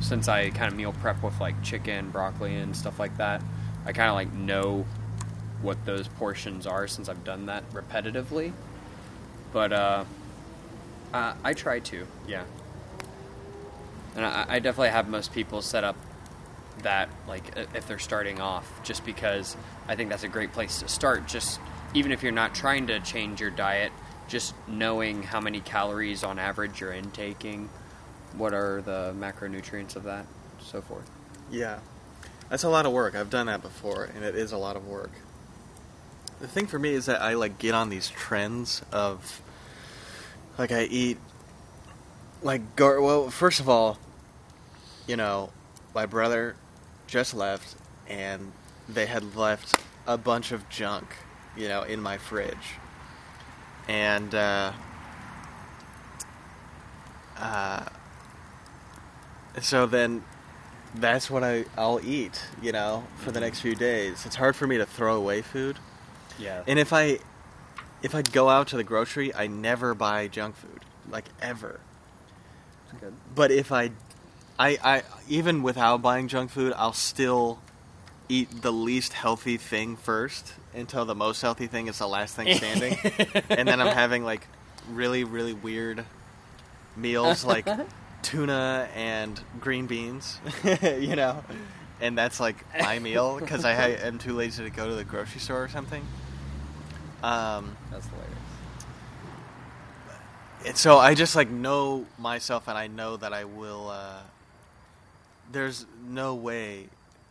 since 0.00 0.26
I 0.26 0.48
kind 0.50 0.72
of 0.72 0.76
meal 0.76 0.94
prep 0.94 1.22
with 1.22 1.38
like 1.38 1.62
chicken, 1.62 2.08
broccoli, 2.08 2.56
and 2.56 2.74
stuff 2.74 2.98
like 2.98 3.14
that. 3.18 3.42
I 3.84 3.92
kind 3.92 4.08
of 4.08 4.14
like 4.14 4.32
know 4.32 4.86
what 5.60 5.84
those 5.84 6.08
portions 6.08 6.66
are 6.66 6.88
since 6.88 7.10
I've 7.10 7.24
done 7.24 7.44
that 7.46 7.70
repetitively. 7.72 8.52
But 9.52 9.74
uh, 9.74 10.04
I, 11.12 11.34
I 11.44 11.52
try 11.52 11.78
to, 11.80 12.06
yeah. 12.26 12.44
And 14.14 14.24
I, 14.24 14.46
I 14.48 14.58
definitely 14.60 14.90
have 14.90 15.08
most 15.08 15.34
people 15.34 15.60
set 15.60 15.84
up 15.84 15.96
that 16.82 17.08
like 17.26 17.56
if 17.74 17.86
they're 17.88 17.98
starting 17.98 18.40
off 18.40 18.82
just 18.82 19.04
because 19.04 19.56
I 19.88 19.96
think 19.96 20.10
that's 20.10 20.24
a 20.24 20.28
great 20.28 20.52
place 20.52 20.80
to 20.80 20.88
start. 20.88 21.26
Just 21.26 21.60
even 21.94 22.12
if 22.12 22.22
you're 22.22 22.32
not 22.32 22.54
trying 22.54 22.86
to 22.88 23.00
change 23.00 23.40
your 23.40 23.50
diet 23.50 23.92
just 24.28 24.54
knowing 24.66 25.22
how 25.22 25.40
many 25.40 25.60
calories 25.60 26.24
on 26.24 26.38
average 26.38 26.80
you're 26.80 26.92
intaking 26.92 27.68
what 28.36 28.52
are 28.52 28.82
the 28.82 29.14
macronutrients 29.18 29.96
of 29.96 30.02
that 30.02 30.26
so 30.60 30.82
forth. 30.82 31.08
Yeah. 31.50 31.78
That's 32.48 32.64
a 32.64 32.68
lot 32.68 32.86
of 32.86 32.92
work. 32.92 33.14
I've 33.14 33.30
done 33.30 33.46
that 33.46 33.62
before 33.62 34.04
and 34.04 34.24
it 34.24 34.34
is 34.34 34.52
a 34.52 34.58
lot 34.58 34.76
of 34.76 34.86
work. 34.86 35.10
The 36.40 36.48
thing 36.48 36.66
for 36.66 36.78
me 36.78 36.92
is 36.92 37.06
that 37.06 37.22
i 37.22 37.32
like 37.32 37.58
get 37.58 37.74
on 37.74 37.88
these 37.88 38.10
trends 38.10 38.82
of 38.92 39.40
like 40.58 40.70
i 40.70 40.82
eat 40.82 41.16
like 42.42 42.76
gar- 42.76 43.00
well 43.00 43.30
first 43.30 43.58
of 43.58 43.70
all 43.70 43.98
you 45.06 45.16
know 45.16 45.50
my 45.94 46.04
brother 46.04 46.54
just 47.06 47.34
left 47.34 47.76
and 48.08 48.52
they 48.88 49.06
had 49.06 49.36
left 49.36 49.80
a 50.06 50.16
bunch 50.18 50.52
of 50.52 50.68
junk 50.68 51.16
you 51.56 51.68
know 51.68 51.82
in 51.82 52.00
my 52.00 52.18
fridge 52.18 52.74
and 53.88 54.34
uh, 54.34 54.72
uh, 57.38 57.84
so 59.60 59.86
then 59.86 60.22
that's 60.94 61.30
what 61.30 61.44
I, 61.44 61.64
I'll 61.76 62.00
eat, 62.04 62.40
you 62.62 62.72
know, 62.72 63.04
for 63.18 63.30
the 63.30 63.38
Mhm. 63.38 63.42
next 63.42 63.60
few 63.60 63.74
days. 63.74 64.24
It's 64.26 64.36
hard 64.36 64.56
for 64.56 64.66
me 64.66 64.78
to 64.78 64.86
throw 64.86 65.16
away 65.16 65.42
food. 65.42 65.78
yeah 66.38 66.62
And 66.66 66.78
if 66.78 66.92
I 66.92 67.18
if 68.02 68.14
I 68.14 68.22
go 68.22 68.48
out 68.48 68.68
to 68.68 68.76
the 68.76 68.84
grocery, 68.84 69.34
I 69.34 69.46
never 69.46 69.94
buy 69.94 70.28
junk 70.28 70.56
food, 70.56 70.84
like 71.10 71.24
ever. 71.40 71.80
good 73.00 73.14
But 73.34 73.50
if 73.50 73.72
I 73.72 73.90
I 74.58 74.78
I 74.82 75.02
even 75.28 75.62
without 75.62 76.02
buying 76.02 76.28
junk 76.28 76.50
food, 76.50 76.72
I'll 76.76 76.92
still 76.92 77.60
eat 78.28 78.62
the 78.62 78.72
least 78.72 79.12
healthy 79.12 79.56
thing 79.56 79.96
first 79.96 80.54
until 80.74 81.04
the 81.04 81.14
most 81.14 81.40
healthy 81.42 81.66
thing 81.66 81.86
is 81.86 81.98
the 81.98 82.08
last 82.08 82.34
thing 82.34 82.54
standing. 82.56 82.96
and 83.50 83.68
then 83.68 83.80
I'm 83.80 83.94
having 83.94 84.24
like 84.24 84.46
really 84.90 85.24
really 85.24 85.52
weird 85.52 86.04
meals 86.96 87.44
like 87.44 87.68
tuna 88.22 88.88
and 88.94 89.40
green 89.60 89.86
beans, 89.86 90.40
you 90.82 91.16
know, 91.16 91.44
and 92.00 92.16
that's 92.16 92.40
like 92.40 92.56
my 92.80 92.98
meal 92.98 93.38
because 93.38 93.64
I 93.64 93.74
ha- 93.74 94.06
am 94.06 94.18
too 94.18 94.32
lazy 94.32 94.64
to 94.64 94.70
go 94.70 94.88
to 94.88 94.94
the 94.94 95.04
grocery 95.04 95.40
store 95.40 95.62
or 95.62 95.68
something. 95.68 96.04
Um, 97.22 97.76
That's 97.90 98.06
hilarious. 98.06 98.34
and 100.66 100.76
so 100.76 100.98
I 100.98 101.14
just 101.14 101.34
like 101.34 101.50
know 101.50 102.06
myself, 102.18 102.68
and 102.68 102.76
I 102.76 102.86
know 102.86 103.16
that 103.16 103.32
I 103.32 103.44
will. 103.44 103.90
Uh, 103.90 104.20
there's 105.52 105.86
no 106.06 106.34
way 106.34 106.86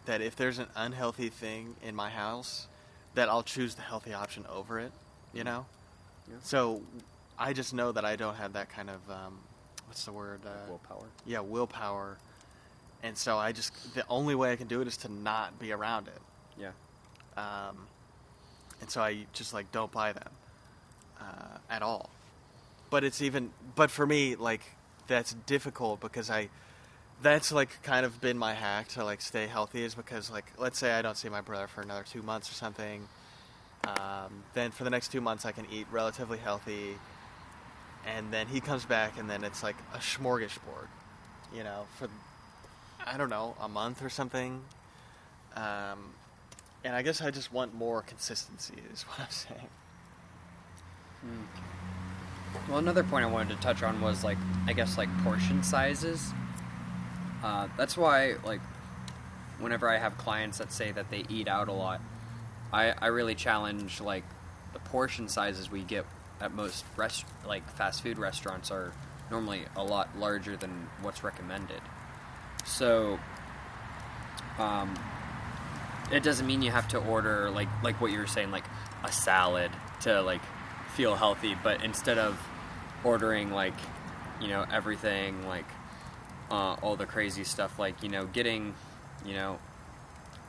that 0.06 0.22
if 0.22 0.36
there's 0.36 0.60
an 0.60 0.68
unhealthy 0.76 1.30
thing 1.30 1.76
in 1.84 1.96
my 1.96 2.10
house, 2.10 2.68
that 3.16 3.30
I'll 3.30 3.44
choose 3.44 3.76
the 3.76 3.82
healthy 3.82 4.14
option 4.14 4.46
over 4.52 4.80
it. 4.80 4.92
You 5.34 5.44
know. 5.44 5.66
Yeah. 6.30 6.36
So 6.44 6.82
I 7.38 7.54
just 7.54 7.74
know 7.74 7.92
that 7.92 8.06
I 8.06 8.16
don't 8.16 8.36
have 8.36 8.54
that 8.54 8.70
kind 8.70 8.90
of 8.90 9.10
um, 9.10 9.40
what's 9.88 10.06
the 10.06 10.12
word? 10.12 10.42
Uh, 10.46 10.50
Willpower. 10.68 11.08
yeah, 11.26 11.40
willpower. 11.40 12.18
And 13.04 13.18
so 13.18 13.38
I 13.38 13.52
just 13.52 13.94
the 13.94 14.06
only 14.10 14.36
way 14.36 14.52
I 14.52 14.56
can 14.56 14.68
do 14.68 14.82
it 14.82 14.88
is 14.88 14.98
to 14.98 15.12
not 15.12 15.60
be 15.60 15.72
around 15.72 16.08
it. 16.08 16.22
Yeah. 16.58 16.72
Um, 17.38 17.78
and 18.82 18.90
so 18.90 19.02
I 19.02 19.26
just 19.34 19.54
like 19.54 19.72
don't 19.72 19.92
buy 19.92 20.14
them 20.14 20.30
uh, 21.20 21.58
at 21.70 21.82
all. 21.82 22.10
But 22.90 23.04
it's 23.04 23.22
even 23.22 23.52
but 23.76 23.92
for 23.92 24.06
me 24.08 24.36
like 24.36 24.62
that's 25.08 25.34
difficult 25.46 26.00
because 26.00 26.30
I 26.30 26.50
that's 27.26 27.52
like 27.52 27.82
kind 27.82 28.06
of 28.06 28.22
been 28.22 28.38
my 28.38 28.54
hack 28.54 28.88
to 28.90 29.04
like 29.04 29.20
stay 29.20 29.48
healthy 29.48 29.84
is 29.84 29.96
because 29.96 30.30
like 30.30 30.46
let's 30.60 30.78
say 30.78 30.92
I 30.92 31.02
don't 31.02 31.18
see 31.18 31.28
my 31.28 31.42
brother 31.42 31.66
for 31.66 31.82
another 31.82 32.04
two 32.04 32.22
months 32.22 32.52
or 32.52 32.54
something. 32.54 33.08
Um, 33.88 34.44
then 34.54 34.70
for 34.70 34.84
the 34.84 34.92
next 34.92 35.12
two 35.12 35.22
months 35.22 35.44
I 35.44 35.52
can 35.52 35.66
eat 35.72 35.88
relatively 35.92 36.38
healthy, 36.38 36.98
and 38.06 38.32
then 38.32 38.46
he 38.46 38.62
comes 38.62 38.86
back 38.86 39.18
and 39.18 39.28
then 39.28 39.44
it's 39.44 39.64
like 39.64 39.76
a 39.96 39.98
smorgasbord, 39.98 40.88
you 41.52 41.64
know, 41.64 41.88
for 41.98 42.10
I 43.04 43.18
don't 43.18 43.32
know 43.32 43.56
a 43.60 43.68
month 43.68 44.04
or 44.04 44.10
something. 44.10 44.62
Um, 45.56 46.14
and 46.84 46.96
I 46.96 47.02
guess 47.02 47.22
I 47.22 47.32
just 47.32 47.52
want 47.52 47.74
more 47.74 48.04
consistency, 48.04 48.76
is 48.94 49.02
what 49.08 49.22
I'm 49.22 49.32
saying. 49.32 49.70
Well, 52.70 52.78
another 52.78 53.04
point 53.04 53.26
I 53.26 53.30
wanted 53.30 53.56
to 53.56 53.62
touch 53.64 53.82
on 53.82 54.00
was 54.00 54.24
like 54.24 54.38
I 54.68 54.74
guess 54.74 54.96
like 54.96 55.10
portion 55.24 55.64
sizes. 55.64 56.32
Uh, 57.46 57.68
that's 57.78 57.96
why 57.96 58.34
like 58.44 58.60
whenever 59.60 59.88
I 59.88 60.00
have 60.00 60.18
clients 60.18 60.58
that 60.58 60.72
say 60.72 60.92
that 60.92 61.12
they 61.12 61.26
eat 61.30 61.48
out 61.48 61.68
a 61.68 61.72
lot, 61.74 62.02
I 62.74 62.92
I 63.00 63.08
really 63.08 63.36
challenge 63.36 64.02
like 64.02 64.24
the 64.74 64.80
portion 64.80 65.30
sizes 65.30 65.70
we 65.70 65.82
get 65.84 66.08
at 66.42 66.52
most 66.54 66.84
rest 66.98 67.24
like 67.46 67.70
fast 67.70 68.02
food 68.02 68.18
restaurants 68.18 68.72
are 68.72 68.92
normally 69.30 69.66
a 69.76 69.84
lot 69.84 70.18
larger 70.18 70.58
than 70.58 70.90
what's 71.04 71.24
recommended. 71.24 71.82
So 72.66 73.20
um, 74.58 74.96
it 76.12 76.24
doesn't 76.24 76.48
mean 76.48 76.64
you 76.64 76.72
have 76.72 76.88
to 76.90 76.98
order 76.98 77.52
like 77.52 77.70
like 77.84 78.02
what 78.02 78.12
you 78.12 78.18
were 78.18 78.26
saying 78.26 78.50
like 78.50 78.66
a 79.04 79.12
salad 79.12 79.70
to 80.02 80.24
like 80.24 80.42
feel 80.96 81.14
healthy 81.14 81.56
but 81.62 81.84
instead 81.84 82.18
of 82.18 82.40
ordering 83.04 83.52
like 83.52 83.76
you 84.42 84.48
know 84.48 84.66
everything 84.72 85.46
like 85.48 85.66
uh, 86.52 86.76
all 86.82 86.96
the 86.96 87.06
crazy 87.06 87.44
stuff 87.44 87.78
like 87.80 88.02
you 88.04 88.10
know 88.10 88.26
getting 88.28 88.74
you 89.26 89.34
know 89.34 89.60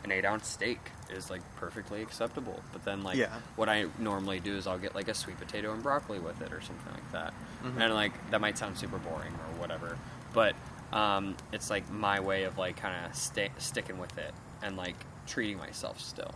an 0.04 0.12
eight 0.12 0.24
ounce 0.24 0.46
steak 0.48 0.78
is 1.10 1.30
like 1.30 1.40
perfectly 1.56 2.02
acceptable 2.02 2.60
but 2.72 2.84
then 2.84 3.02
like 3.02 3.16
Yeah. 3.16 3.34
what 3.56 3.68
i 3.68 3.86
normally 3.98 4.38
do 4.40 4.56
is 4.56 4.66
i'll 4.66 4.78
get 4.78 4.94
like 4.94 5.08
a 5.08 5.14
sweet 5.14 5.38
potato 5.38 5.72
and 5.72 5.82
broccoli 5.82 6.18
with 6.18 6.40
it 6.42 6.52
or 6.52 6.60
something 6.60 6.92
like 6.92 7.12
that 7.12 7.32
Mhm. 7.64 7.80
and 7.80 7.94
like 7.94 8.12
that 8.30 8.40
might 8.40 8.58
sound 8.58 8.76
super 8.76 8.98
boring 8.98 9.32
or 9.32 9.60
whatever 9.60 9.96
but 10.32 10.54
um, 10.92 11.36
it's 11.52 11.68
like 11.70 11.90
my 11.90 12.20
way 12.20 12.44
of 12.44 12.58
like 12.58 12.76
kind 12.76 13.06
of 13.06 13.14
sta 13.16 13.48
sticking 13.58 13.98
with 13.98 14.16
it 14.18 14.32
and 14.62 14.76
like 14.76 14.94
treating 15.26 15.58
myself 15.58 15.98
still 16.00 16.32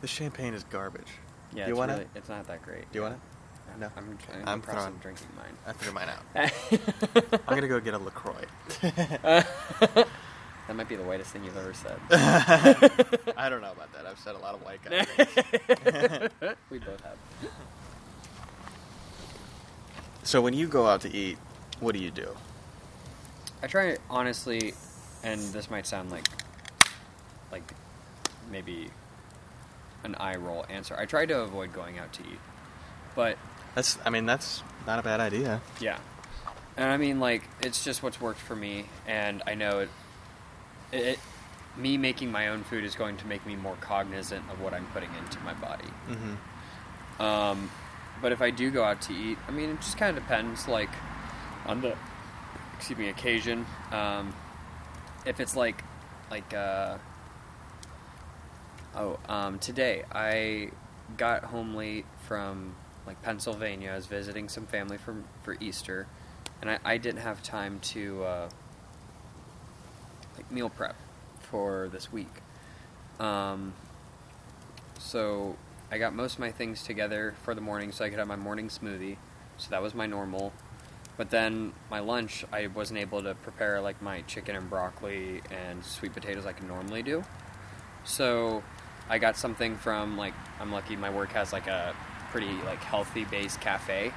The 0.00 0.08
champagne 0.08 0.54
is 0.54 0.64
garbage. 0.64 1.06
yeah 1.54 1.64
Do 1.66 1.68
you 1.68 1.74
it's 1.74 1.78
want 1.78 1.90
really, 1.92 2.02
it? 2.02 2.08
it's 2.16 2.28
not 2.28 2.46
that 2.48 2.62
great 2.64 2.90
Do 2.90 2.98
you 2.98 3.02
want 3.02 3.14
it? 3.14 3.20
No. 3.78 3.88
I'm, 3.96 4.18
I'm, 4.32 4.38
I'm 4.42 4.48
I'm 4.48 4.62
throwing- 4.62 4.94
drinking 5.02 5.26
mine. 5.36 5.56
I 5.66 5.72
threw 5.72 5.92
mine 5.92 6.08
out. 6.08 6.22
I'm 7.48 7.54
gonna 7.54 7.68
go 7.68 7.80
get 7.80 7.94
a 7.94 7.98
LaCroix. 7.98 8.44
That 10.68 10.76
might 10.76 10.88
be 10.88 10.94
the 10.94 11.02
whitest 11.02 11.32
thing 11.32 11.42
you've 11.42 11.56
ever 11.56 11.74
said. 11.74 11.98
I 13.36 13.48
don't 13.50 13.60
know 13.62 13.72
about 13.72 13.92
that. 13.94 14.06
I've 14.06 14.18
said 14.20 14.36
a 14.36 14.38
lot 14.38 14.54
of 14.54 14.62
white 14.62 14.80
guys. 14.84 15.08
we 16.70 16.78
both 16.78 17.00
have. 17.02 17.16
So 20.22 20.40
when 20.40 20.54
you 20.54 20.68
go 20.68 20.86
out 20.86 21.00
to 21.02 21.12
eat, 21.12 21.36
what 21.80 21.94
do 21.96 22.00
you 22.00 22.12
do? 22.12 22.28
I 23.60 23.66
try 23.66 23.96
honestly, 24.08 24.72
and 25.24 25.40
this 25.52 25.68
might 25.68 25.84
sound 25.86 26.12
like, 26.12 26.26
like, 27.50 27.64
maybe 28.50 28.88
an 30.04 30.14
eye 30.14 30.36
roll 30.36 30.64
answer. 30.70 30.96
I 30.96 31.06
try 31.06 31.26
to 31.26 31.40
avoid 31.40 31.72
going 31.72 31.98
out 31.98 32.12
to 32.14 32.22
eat, 32.22 32.38
but 33.16 33.36
That's. 33.74 33.98
I 34.04 34.10
mean, 34.10 34.26
that's 34.26 34.62
not 34.86 34.98
a 34.98 35.02
bad 35.02 35.20
idea. 35.20 35.60
yeah, 35.80 35.98
and 36.76 36.90
I 36.90 36.96
mean 36.96 37.20
like 37.20 37.42
it's 37.60 37.84
just 37.84 38.02
what's 38.02 38.20
worked 38.20 38.40
for 38.40 38.56
me, 38.56 38.86
and 39.06 39.42
I 39.46 39.54
know 39.54 39.80
it. 39.80 39.88
It, 40.92 41.06
it 41.06 41.18
me 41.76 41.96
making 41.96 42.30
my 42.30 42.48
own 42.48 42.64
food 42.64 42.84
is 42.84 42.94
going 42.94 43.16
to 43.16 43.26
make 43.26 43.46
me 43.46 43.56
more 43.56 43.76
cognizant 43.80 44.44
of 44.50 44.60
what 44.60 44.74
I'm 44.74 44.86
putting 44.86 45.08
into 45.14 45.38
my 45.40 45.54
body. 45.54 45.88
Mm-hmm. 46.08 47.22
Um, 47.22 47.70
but 48.20 48.32
if 48.32 48.42
I 48.42 48.50
do 48.50 48.70
go 48.70 48.84
out 48.84 49.00
to 49.02 49.14
eat, 49.14 49.38
I 49.48 49.52
mean, 49.52 49.70
it 49.70 49.80
just 49.80 49.96
kind 49.96 50.16
of 50.16 50.22
depends, 50.22 50.68
like, 50.68 50.90
on 51.66 51.80
the, 51.80 51.96
excuse 52.76 52.98
me, 52.98 53.08
occasion. 53.08 53.64
Um, 53.90 54.34
if 55.24 55.40
it's 55.40 55.56
like, 55.56 55.82
like, 56.30 56.52
uh, 56.52 56.98
oh, 58.94 59.18
um, 59.28 59.58
today 59.58 60.04
I 60.12 60.72
got 61.16 61.44
home 61.44 61.74
late 61.74 62.04
from 62.26 62.74
like 63.06 63.20
Pennsylvania. 63.22 63.90
I 63.92 63.96
was 63.96 64.06
visiting 64.06 64.48
some 64.48 64.66
family 64.66 64.98
for 64.98 65.16
for 65.42 65.56
Easter, 65.60 66.06
and 66.60 66.70
I, 66.70 66.78
I 66.84 66.98
didn't 66.98 67.20
have 67.20 67.42
time 67.42 67.80
to 67.80 68.24
uh, 68.24 68.48
like 70.36 70.50
meal 70.50 70.70
prep 70.70 70.96
for 71.40 71.88
this 71.92 72.12
week. 72.12 72.42
Um, 73.18 73.74
so 74.98 75.56
I 75.90 75.98
got 75.98 76.14
most 76.14 76.34
of 76.34 76.40
my 76.40 76.50
things 76.50 76.82
together 76.82 77.34
for 77.42 77.54
the 77.54 77.60
morning 77.60 77.92
so 77.92 78.04
I 78.04 78.08
could 78.08 78.18
have 78.18 78.28
my 78.28 78.36
morning 78.36 78.68
smoothie. 78.68 79.16
So 79.58 79.70
that 79.70 79.82
was 79.82 79.94
my 79.94 80.06
normal. 80.06 80.52
But 81.16 81.30
then 81.30 81.74
my 81.90 82.00
lunch, 82.00 82.44
I 82.52 82.68
wasn't 82.68 82.98
able 82.98 83.22
to 83.22 83.34
prepare 83.34 83.80
like 83.80 84.00
my 84.00 84.22
chicken 84.22 84.56
and 84.56 84.70
broccoli 84.70 85.42
and 85.50 85.84
sweet 85.84 86.14
potatoes 86.14 86.44
like 86.44 86.62
I 86.62 86.66
normally 86.66 87.02
do. 87.02 87.22
So 88.04 88.62
I 89.08 89.18
got 89.18 89.36
something 89.36 89.76
from 89.76 90.16
like 90.16 90.34
I'm 90.58 90.72
lucky 90.72 90.96
my 90.96 91.10
work 91.10 91.32
has 91.32 91.52
like 91.52 91.66
a 91.66 91.94
pretty 92.32 92.52
like 92.64 92.82
healthy 92.82 93.24
based 93.24 93.60
cafe. 93.60 94.12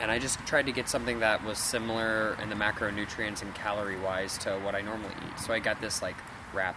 And 0.00 0.10
I 0.10 0.18
just 0.18 0.38
tried 0.40 0.66
to 0.66 0.72
get 0.72 0.88
something 0.90 1.20
that 1.20 1.42
was 1.44 1.56
similar 1.56 2.36
in 2.42 2.50
the 2.50 2.54
macronutrients 2.54 3.40
and 3.40 3.54
calorie 3.54 3.98
wise 3.98 4.36
to 4.38 4.58
what 4.58 4.74
I 4.74 4.82
normally 4.82 5.14
eat. 5.26 5.40
So 5.40 5.54
I 5.54 5.58
got 5.60 5.80
this 5.80 6.02
like 6.02 6.16
wrap 6.52 6.76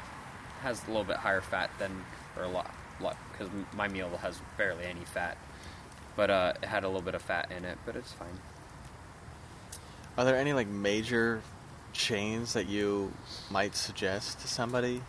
has 0.62 0.84
a 0.86 0.88
little 0.88 1.04
bit 1.04 1.18
higher 1.18 1.42
fat 1.42 1.70
than 1.80 2.04
or 2.38 2.44
a 2.44 2.48
lot 2.48 2.74
lot 3.02 3.18
because 3.32 3.50
my 3.76 3.88
meal 3.88 4.10
has 4.22 4.40
barely 4.58 4.86
any 4.86 5.04
fat. 5.04 5.38
But 6.16 6.30
uh, 6.30 6.54
it 6.62 6.68
had 6.68 6.84
a 6.84 6.88
little 6.88 7.02
bit 7.02 7.16
of 7.16 7.22
fat 7.22 7.52
in 7.52 7.66
it, 7.66 7.78
but 7.86 7.96
it's 7.96 8.12
fine. 8.12 8.40
Are 10.18 10.26
there 10.26 10.36
any 10.36 10.54
like 10.54 10.68
major 10.68 11.42
chains 11.94 12.54
that 12.54 12.68
you 12.68 13.12
might 13.50 13.76
suggest 13.76 14.42
to 14.42 14.48
somebody? 14.48 15.02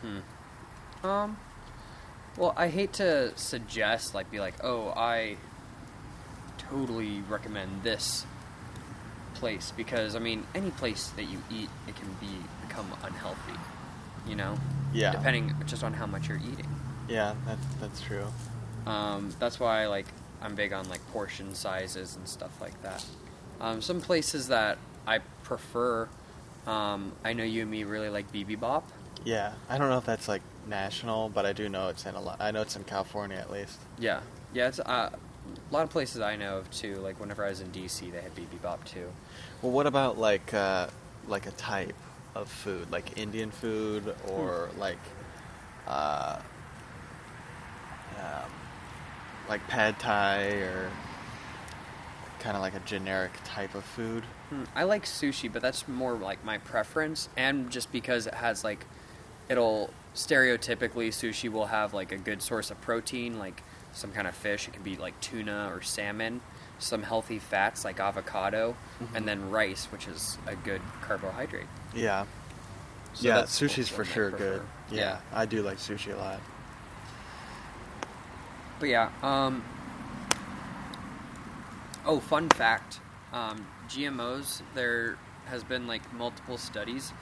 Hmm. 0.00 1.06
Um. 1.06 1.36
Well, 2.36 2.54
I 2.56 2.68
hate 2.68 2.94
to 2.94 3.36
suggest, 3.36 4.14
like, 4.14 4.30
be 4.30 4.40
like, 4.40 4.54
oh, 4.64 4.88
I 4.96 5.36
totally 6.58 7.22
recommend 7.28 7.82
this 7.82 8.24
place 9.34 9.72
because 9.76 10.14
I 10.14 10.18
mean, 10.18 10.44
any 10.54 10.70
place 10.70 11.08
that 11.16 11.24
you 11.24 11.42
eat, 11.50 11.68
it 11.88 11.96
can 11.96 12.08
be 12.20 12.28
become 12.66 12.86
unhealthy. 13.02 13.58
You 14.26 14.36
know. 14.36 14.58
Yeah. 14.92 15.12
Depending 15.12 15.54
just 15.66 15.82
on 15.82 15.94
how 15.94 16.06
much 16.06 16.28
you're 16.28 16.38
eating. 16.38 16.68
Yeah, 17.08 17.34
that, 17.46 17.58
that's 17.80 18.00
true. 18.00 18.26
Um, 18.86 19.34
that's 19.38 19.58
why 19.58 19.86
like 19.86 20.06
I'm 20.40 20.54
big 20.54 20.72
on 20.72 20.88
like 20.88 21.00
portion 21.12 21.54
sizes 21.54 22.16
and 22.16 22.28
stuff 22.28 22.60
like 22.60 22.80
that. 22.82 23.04
Um, 23.60 23.82
some 23.82 24.00
places 24.00 24.48
that 24.48 24.78
I 25.06 25.18
prefer, 25.42 26.08
um, 26.66 27.12
I 27.24 27.32
know 27.32 27.44
you 27.44 27.62
and 27.62 27.70
me 27.70 27.84
really 27.84 28.08
like 28.08 28.32
Bibibop. 28.32 28.84
Yeah, 29.24 29.52
I 29.68 29.78
don't 29.78 29.88
know 29.88 29.98
if 29.98 30.06
that's 30.06 30.28
like 30.28 30.42
national, 30.66 31.28
but 31.28 31.46
I 31.46 31.52
do 31.52 31.68
know 31.68 31.88
it's 31.88 32.06
in 32.06 32.14
a 32.14 32.20
lot. 32.20 32.40
I 32.40 32.50
know 32.50 32.62
it's 32.62 32.76
in 32.76 32.84
California 32.84 33.36
at 33.36 33.50
least. 33.50 33.78
Yeah, 33.98 34.20
yeah. 34.52 34.68
It's 34.68 34.80
uh, 34.80 35.10
a 35.10 35.74
lot 35.74 35.84
of 35.84 35.90
places 35.90 36.20
I 36.20 36.36
know 36.36 36.58
of 36.58 36.70
too. 36.70 36.96
Like 36.96 37.18
whenever 37.20 37.44
I 37.44 37.50
was 37.50 37.60
in 37.60 37.68
DC, 37.68 38.10
they 38.12 38.20
had 38.20 38.34
Bibibop 38.34 38.84
too. 38.84 39.10
Well, 39.60 39.72
what 39.72 39.86
about 39.86 40.18
like 40.18 40.52
uh, 40.54 40.88
like 41.26 41.46
a 41.46 41.52
type 41.52 41.94
of 42.34 42.48
food, 42.48 42.90
like 42.90 43.18
Indian 43.18 43.50
food 43.50 44.14
or 44.28 44.70
like 44.78 44.98
uh, 45.86 46.38
um, 48.18 48.50
like 49.48 49.66
pad 49.68 49.98
thai 49.98 50.44
or 50.44 50.90
kind 52.42 52.56
of 52.56 52.62
like 52.62 52.74
a 52.74 52.80
generic 52.80 53.30
type 53.44 53.74
of 53.74 53.84
food. 53.84 54.24
Hmm, 54.50 54.64
I 54.74 54.82
like 54.82 55.04
sushi, 55.04 55.50
but 55.50 55.62
that's 55.62 55.86
more 55.86 56.14
like 56.14 56.44
my 56.44 56.58
preference, 56.58 57.28
and 57.36 57.70
just 57.70 57.92
because 57.92 58.26
it 58.26 58.34
has 58.34 58.64
like, 58.64 58.84
it'll 59.48 59.90
stereotypically 60.14 61.08
sushi 61.08 61.50
will 61.50 61.66
have 61.66 61.94
like 61.94 62.12
a 62.12 62.16
good 62.16 62.42
source 62.42 62.70
of 62.70 62.80
protein, 62.80 63.38
like 63.38 63.62
some 63.92 64.12
kind 64.12 64.26
of 64.26 64.34
fish. 64.34 64.68
It 64.68 64.74
can 64.74 64.82
be 64.82 64.96
like 64.96 65.18
tuna 65.20 65.70
or 65.72 65.82
salmon, 65.82 66.40
some 66.78 67.02
healthy 67.02 67.38
fats 67.38 67.84
like 67.84 68.00
avocado, 68.00 68.76
Mhm. 69.00 69.14
and 69.14 69.28
then 69.28 69.50
rice, 69.50 69.86
which 69.86 70.06
is 70.08 70.38
a 70.46 70.54
good 70.56 70.80
carbohydrate. 71.02 71.66
Yeah. 71.94 72.26
So 73.14 73.28
yeah, 73.28 73.42
sushi's 73.42 73.88
for 73.88 74.04
sure 74.04 74.30
good. 74.30 74.62
Yeah, 74.90 75.18
I 75.32 75.44
do 75.46 75.62
like 75.62 75.78
sushi 75.78 76.14
a 76.14 76.16
lot. 76.16 76.40
But 78.80 78.88
yeah, 78.88 79.10
um, 79.22 79.62
oh, 82.04 82.20
fun 82.20 82.48
fact, 82.50 83.00
um, 83.32 83.66
GMOs, 83.88 84.62
there 84.74 85.18
has 85.46 85.62
been 85.62 85.86
like 85.86 86.10
multiple 86.12 86.56
studies. 86.58 87.12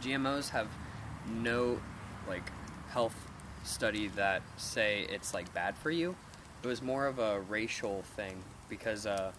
GMOs 0.00 0.50
have 0.50 0.68
no 1.28 1.80
like 2.28 2.50
health 2.90 3.16
study 3.64 4.08
that 4.08 4.42
say 4.56 5.06
it's 5.10 5.34
like 5.34 5.52
bad 5.54 5.76
for 5.76 5.90
you. 5.90 6.14
It 6.62 6.66
was 6.66 6.82
more 6.82 7.06
of 7.06 7.18
a 7.18 7.40
racial 7.40 8.02
thing 8.16 8.36
because 8.68 9.06
uh, 9.06 9.32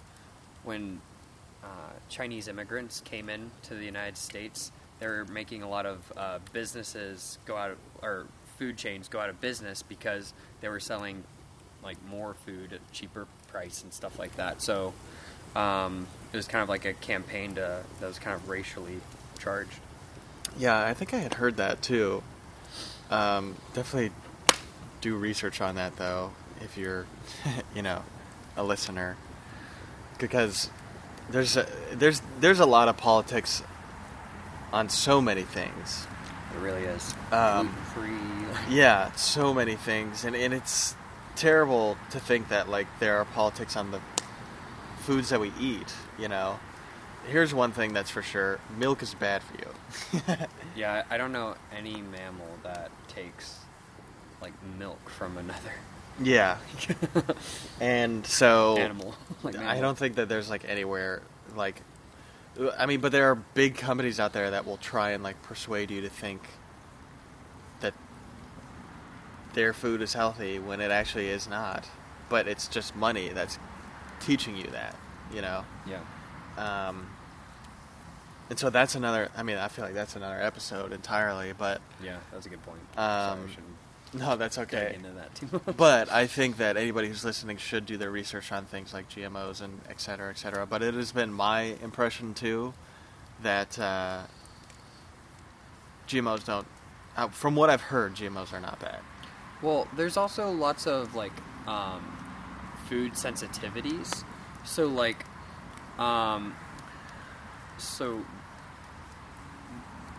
when 0.64 1.02
uh, 1.64 1.68
Chinese 2.08 2.48
immigrants 2.48 3.02
came 3.02 3.30
in 3.30 3.52
to 3.64 3.76
the 3.76 3.84
United 3.84 4.18
States, 4.18 4.72
they 5.00 5.08
were 5.08 5.26
making 5.26 5.64
a 5.64 5.70
lot 5.70 5.86
of 5.86 6.14
uh, 6.16 6.40
businesses 6.54 7.38
go 7.46 7.56
out 7.58 7.72
of, 7.72 7.78
or 8.02 8.28
food 8.58 8.78
chains 8.78 9.08
go 9.08 9.20
out 9.20 9.30
of 9.30 9.40
business 9.42 9.82
because 9.82 10.34
they 10.62 10.70
were 10.70 10.80
selling 10.80 11.24
like 11.84 11.98
more 12.10 12.34
food 12.34 12.74
at 12.74 12.92
cheaper 12.92 13.26
price 13.48 13.84
and 13.84 13.94
stuff 13.94 14.20
like 14.20 14.36
that. 14.36 14.62
So 14.62 14.94
um, 15.56 16.08
it 16.32 16.38
was 16.38 16.48
kind 16.48 16.62
of 16.62 16.70
like 16.70 16.86
a 16.86 16.94
campaign 16.94 17.56
to 17.56 17.84
that 18.00 18.08
was 18.08 18.20
kind 18.20 18.36
of 18.36 18.48
racially 18.50 19.00
charged. 19.40 19.80
Yeah, 20.58 20.86
I 20.86 20.94
think 20.94 21.14
I 21.14 21.18
had 21.18 21.36
heard 21.36 21.58
that 21.58 21.82
too. 21.82 22.22
Um, 23.10 23.56
definitely 23.74 24.12
do 25.02 25.16
research 25.16 25.62
on 25.62 25.76
that 25.76 25.96
though, 25.96 26.32
if 26.62 26.78
you're, 26.78 27.06
you 27.76 27.82
know, 27.82 28.04
a 28.56 28.64
listener, 28.64 29.18
because 30.20 30.70
there's 31.30 31.56
a, 31.58 31.66
there's 31.94 32.22
there's 32.40 32.60
a 32.60 32.66
lot 32.66 32.88
of 32.88 32.98
politics 32.98 33.64
on 34.72 34.90
so 34.90 35.22
many 35.22 35.44
things. 35.44 36.08
It 36.56 36.60
really 36.62 36.84
is 36.84 37.14
Um, 37.32 37.74
gluten-free. 37.96 38.76
Yeah, 38.76 39.12
so 39.14 39.54
many 39.54 39.76
things, 39.76 40.26
and 40.26 40.36
and 40.36 40.54
it's 40.54 40.96
terrible 41.36 41.98
to 42.12 42.20
think 42.20 42.50
that 42.50 42.70
like 42.70 42.88
there 43.00 43.18
are 43.18 43.26
politics 43.26 43.76
on 43.76 43.92
the 43.92 44.02
foods 45.02 45.30
that 45.30 45.40
we 45.40 45.52
eat. 45.60 45.94
You 46.18 46.28
know, 46.28 46.60
here's 47.28 47.54
one 47.54 47.72
thing 47.72 47.94
that's 47.94 48.10
for 48.10 48.22
sure: 48.22 48.60
milk 48.78 49.02
is 49.02 49.14
bad 49.14 49.42
for 49.44 49.56
you. 49.56 50.38
Yeah, 50.76 51.04
I 51.10 51.16
I 51.16 51.18
don't 51.18 51.34
know 51.34 51.56
any 51.76 52.02
mammal 52.02 52.48
that 52.64 52.90
takes 53.10 53.60
like 54.42 54.54
milk 54.78 55.10
from 55.10 55.38
another 55.38 55.74
yeah, 56.22 56.58
and 57.82 58.26
so 58.26 58.78
animal. 58.78 59.16
like 59.44 59.58
I 59.58 59.80
don't 59.80 59.98
think 59.98 60.16
that 60.16 60.28
there's 60.28 60.50
like 60.50 60.66
anywhere 60.68 61.22
like 61.56 61.82
I 62.78 62.86
mean, 62.86 63.00
but 63.00 63.12
there 63.12 63.30
are 63.30 63.36
big 63.36 63.78
companies 63.78 64.20
out 64.20 64.34
there 64.34 64.52
that 64.52 64.66
will 64.66 64.78
try 64.78 65.12
and 65.12 65.24
like 65.24 65.42
persuade 65.44 65.92
you 65.92 66.02
to 66.02 66.10
think 66.10 66.42
that 67.80 67.94
their 69.54 69.72
food 69.72 70.02
is 70.02 70.14
healthy 70.14 70.60
when 70.60 70.82
it 70.82 70.92
actually 70.92 71.30
is 71.30 71.48
not. 71.48 71.88
But 72.28 72.48
it's 72.48 72.68
just 72.68 72.96
money 72.96 73.30
that's 73.30 73.58
teaching 74.20 74.58
you 74.58 74.66
that, 74.72 74.96
you 75.34 75.42
know. 75.42 75.64
Yeah. 75.88 76.02
Um, 76.60 77.08
and 78.50 78.58
so 78.58 78.70
that's 78.70 78.96
another. 78.96 79.30
I 79.38 79.44
mean, 79.44 79.58
I 79.58 79.68
feel 79.68 79.86
like 79.86 79.94
that's 79.94 80.16
another 80.16 80.42
episode 80.42 80.92
entirely. 80.92 81.54
But 81.58 81.82
Yeah, 82.04 82.18
that's 82.32 82.46
a 82.46 82.50
good 82.50 82.64
point. 82.64 82.80
Um, 82.98 83.48
no, 84.14 84.36
that's 84.36 84.58
okay. 84.58 84.94
into 84.96 85.10
that 85.12 85.36
too 85.36 85.48
much. 85.52 85.78
but 85.78 86.12
I 86.12 86.26
think 86.26 86.58
that 86.58 86.78
anybody 86.78 87.08
who's 87.08 87.24
listening 87.24 87.58
should 87.58 87.86
do 87.86 87.96
their 87.98 88.10
research 88.10 88.52
on 88.52 88.66
things 88.66 88.94
like 88.94 89.08
GMOs 89.10 89.62
and 89.62 89.82
et 89.90 90.02
cetera, 90.02 90.30
et 90.32 90.38
cetera. 90.38 90.66
But 90.66 90.82
it 90.82 90.96
has 90.96 91.12
been 91.12 91.32
my 91.32 91.76
impression 91.84 92.34
too 92.34 92.74
that 93.44 93.78
uh, 93.80 94.22
GMOs 96.08 96.46
don't. 96.46 96.68
Uh, 97.16 97.28
from 97.28 97.56
what 97.56 97.70
I've 97.70 97.82
heard, 97.82 98.16
GMOs 98.16 98.52
are 98.54 98.60
not 98.60 98.80
bad. 98.80 99.00
Well, 99.62 99.88
there's 99.96 100.18
also 100.18 100.52
lots 100.52 100.88
of 100.88 101.16
like 101.16 101.34
um, 101.68 102.02
food 102.88 103.14
sensitivities. 103.14 104.24
So 104.66 104.88
like, 104.88 105.26
um, 106.00 106.56
so 107.78 108.24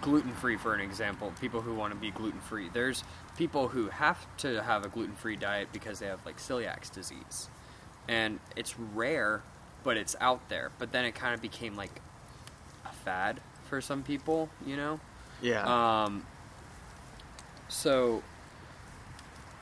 gluten 0.00 0.32
free, 0.32 0.56
for 0.56 0.74
an 0.74 0.80
example, 0.80 1.32
people 1.40 1.60
who 1.60 1.74
want 1.74 1.92
to 1.92 1.98
be 1.98 2.10
gluten 2.10 2.40
free. 2.40 2.68
There's 2.72 3.04
people 3.36 3.68
who 3.68 3.88
have 3.88 4.18
to 4.38 4.62
have 4.62 4.84
a 4.84 4.88
gluten 4.88 5.14
free 5.14 5.36
diet 5.36 5.68
because 5.72 5.98
they 5.98 6.06
have 6.06 6.24
like 6.24 6.38
celiac 6.38 6.90
disease, 6.92 7.48
and 8.08 8.40
it's 8.56 8.78
rare, 8.78 9.42
but 9.82 9.96
it's 9.96 10.16
out 10.20 10.48
there. 10.48 10.70
But 10.78 10.92
then 10.92 11.04
it 11.04 11.14
kind 11.14 11.34
of 11.34 11.42
became 11.42 11.76
like 11.76 12.00
a 12.84 12.92
fad 12.92 13.40
for 13.68 13.80
some 13.80 14.02
people, 14.02 14.48
you 14.64 14.76
know. 14.76 15.00
Yeah. 15.42 16.04
Um, 16.04 16.26
so 17.68 18.22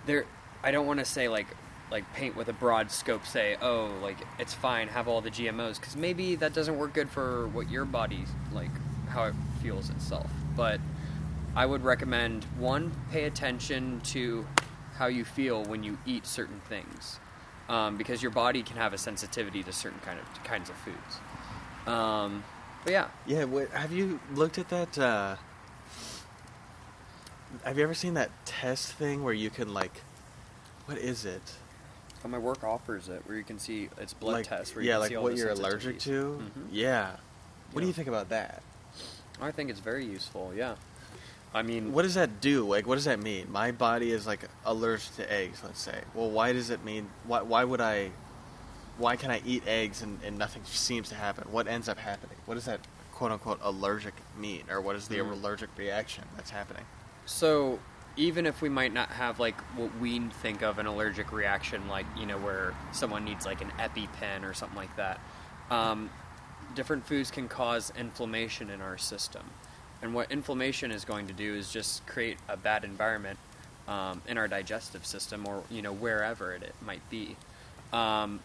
there, 0.07 0.25
I 0.63 0.71
don't 0.71 0.87
want 0.87 0.99
to 0.99 1.05
say 1.05 1.29
like 1.29 1.47
like 1.91 2.13
paint 2.15 2.37
with 2.37 2.49
a 2.49 2.53
broad 2.53 2.91
scope. 2.91 3.27
Say, 3.27 3.57
oh, 3.61 3.93
like 4.03 4.19
it's 4.39 4.55
fine, 4.55 4.89
have 4.89 5.09
all 5.09 5.21
the 5.21 5.31
GMOs, 5.31 5.81
because 5.81 5.97
maybe 5.97 6.35
that 6.37 6.53
doesn't 6.53 6.79
work 6.79 6.95
good 6.95 7.11
for 7.11 7.49
what 7.49 7.71
your 7.71 7.85
body 7.85 8.25
like 8.53 8.71
how 9.09 9.25
it 9.25 9.35
feels 9.63 9.91
itself. 9.91 10.31
But 10.57 10.81
I 11.55 11.67
would 11.67 11.83
recommend 11.83 12.45
one, 12.59 12.93
pay 13.11 13.25
attention 13.25 14.01
to 14.07 14.47
how 14.97 15.07
you 15.07 15.25
feel 15.25 15.65
when 15.65 15.83
you 15.83 15.99
eat 16.07 16.27
certain 16.27 16.61
things, 16.69 17.19
um, 17.69 17.97
because 17.97 18.23
your 18.23 18.33
body 18.33 18.63
can 18.63 18.77
have 18.77 18.93
a 18.93 18.99
sensitivity 18.99 19.63
to 19.63 19.73
certain 19.73 20.01
kind 20.01 20.19
of 20.19 20.45
kinds 20.45 20.71
of 20.71 20.77
foods. 20.77 21.19
Um, 21.87 22.45
but 22.85 22.93
yeah, 22.93 23.09
yeah. 23.27 23.47
Have 23.73 23.93
you 23.93 24.21
looked 24.35 24.59
at 24.59 24.69
that? 24.69 24.99
Uh, 24.99 25.37
have 27.65 27.79
you 27.79 27.85
ever 27.85 27.95
seen 27.95 28.15
that 28.15 28.31
test 28.45 28.93
thing 28.93 29.25
where 29.25 29.35
you 29.35 29.51
can 29.51 29.73
like, 29.73 30.03
what 30.87 30.99
is 30.99 31.25
it? 31.25 31.55
Oh, 32.25 32.29
my 32.29 32.39
work 32.39 32.65
offers 32.65 33.09
it, 33.09 33.23
where 33.27 33.37
you 33.37 33.45
can 33.45 33.59
see 33.59 33.89
it's 33.99 34.13
blood 34.13 34.33
like, 34.33 34.49
tests. 34.49 34.75
Where 34.75 34.83
you 34.83 34.89
yeah, 34.89 34.95
can 34.97 35.01
like 35.01 35.09
see 35.11 35.17
all 35.17 35.23
what 35.25 35.33
the 35.33 35.39
you're 35.39 35.51
allergic 35.51 35.99
to. 36.01 36.43
Mhm. 36.43 36.67
Yeah. 36.73 37.17
What 37.73 37.81
do 37.83 37.87
you 37.87 37.93
think 37.93 38.09
about 38.09 38.29
that? 38.31 38.63
I 39.41 39.51
think 39.53 39.71
it's 39.71 39.79
very 39.81 40.05
useful. 40.05 40.53
Yeah, 40.55 40.75
I 41.55 41.63
mean, 41.63 41.93
What 41.93 42.03
does 42.03 42.15
that 42.15 42.41
do? 42.41 42.67
Like, 42.67 42.87
what 42.87 42.97
does 42.97 43.05
that 43.05 43.21
mean? 43.21 43.51
My 43.53 43.71
body 43.71 44.11
is 44.11 44.27
like 44.27 44.41
allergic 44.65 45.15
to 45.17 45.33
eggs. 45.33 45.61
Let's 45.63 45.81
say. 45.81 46.01
Well, 46.15 46.31
why 46.31 46.53
does 46.53 46.71
it 46.71 46.85
mean? 46.85 47.09
Why? 47.25 47.43
Why 47.43 47.63
would 47.65 47.81
I? 47.81 48.11
Why 48.97 49.15
can 49.15 49.31
I 49.31 49.41
eat 49.47 49.63
eggs 49.65 50.03
and, 50.03 50.19
and 50.25 50.37
nothing 50.37 50.63
seems 50.65 51.09
to 51.11 51.15
happen? 51.15 51.47
What 51.53 51.69
ends 51.69 51.89
up 51.89 51.99
happening? 51.99 52.37
What 52.47 52.55
does 52.57 52.65
that 52.65 52.81
quote 53.13 53.31
unquote 53.31 53.61
allergic 53.63 54.15
mean, 54.37 54.65
or 54.69 54.81
what 54.81 54.97
is 54.97 55.07
the 55.07 55.19
Hmm. 55.21 55.33
allergic 55.33 55.71
reaction 55.77 56.25
that's 56.35 56.51
happening? 56.51 56.85
So 57.27 57.79
even 58.19 58.47
if 58.47 58.61
we 58.61 58.69
might 58.69 58.93
not 58.93 59.09
have 59.11 59.39
like 59.39 59.59
what 59.77 59.97
we 60.01 60.19
think 60.19 60.61
of 60.61 60.79
an 60.79 60.87
allergic 60.87 61.33
reaction, 61.33 61.89
like 61.89 62.05
you 62.19 62.27
know 62.27 62.37
where 62.37 62.75
someone 62.93 63.25
needs 63.25 63.47
like 63.47 63.63
an 63.63 63.71
EpiPen 63.79 64.43
or 64.43 64.53
something 64.53 64.77
like 64.77 64.95
that, 64.97 65.21
um, 65.71 66.11
different 66.75 67.07
foods 67.07 67.31
can 67.31 67.49
cause 67.49 67.93
inflammation 67.97 68.71
in 68.71 68.83
our 68.83 68.99
system, 68.99 69.45
and 70.03 70.13
what 70.13 70.31
inflammation 70.33 70.91
is 70.91 71.05
going 71.05 71.29
to 71.29 71.33
do 71.33 71.55
is 71.55 71.73
just 71.73 72.05
create 72.07 72.37
a 72.49 72.57
bad 72.57 72.85
environment 72.85 73.39
um, 73.87 74.21
in 74.27 74.37
our 74.37 74.49
digestive 74.49 75.07
system, 75.07 75.47
or 75.47 75.63
you 75.71 75.81
know 75.81 75.93
wherever 75.93 76.53
it, 76.53 76.63
it 76.63 76.75
might 76.85 77.09
be. 77.09 77.37
Um, 77.93 78.41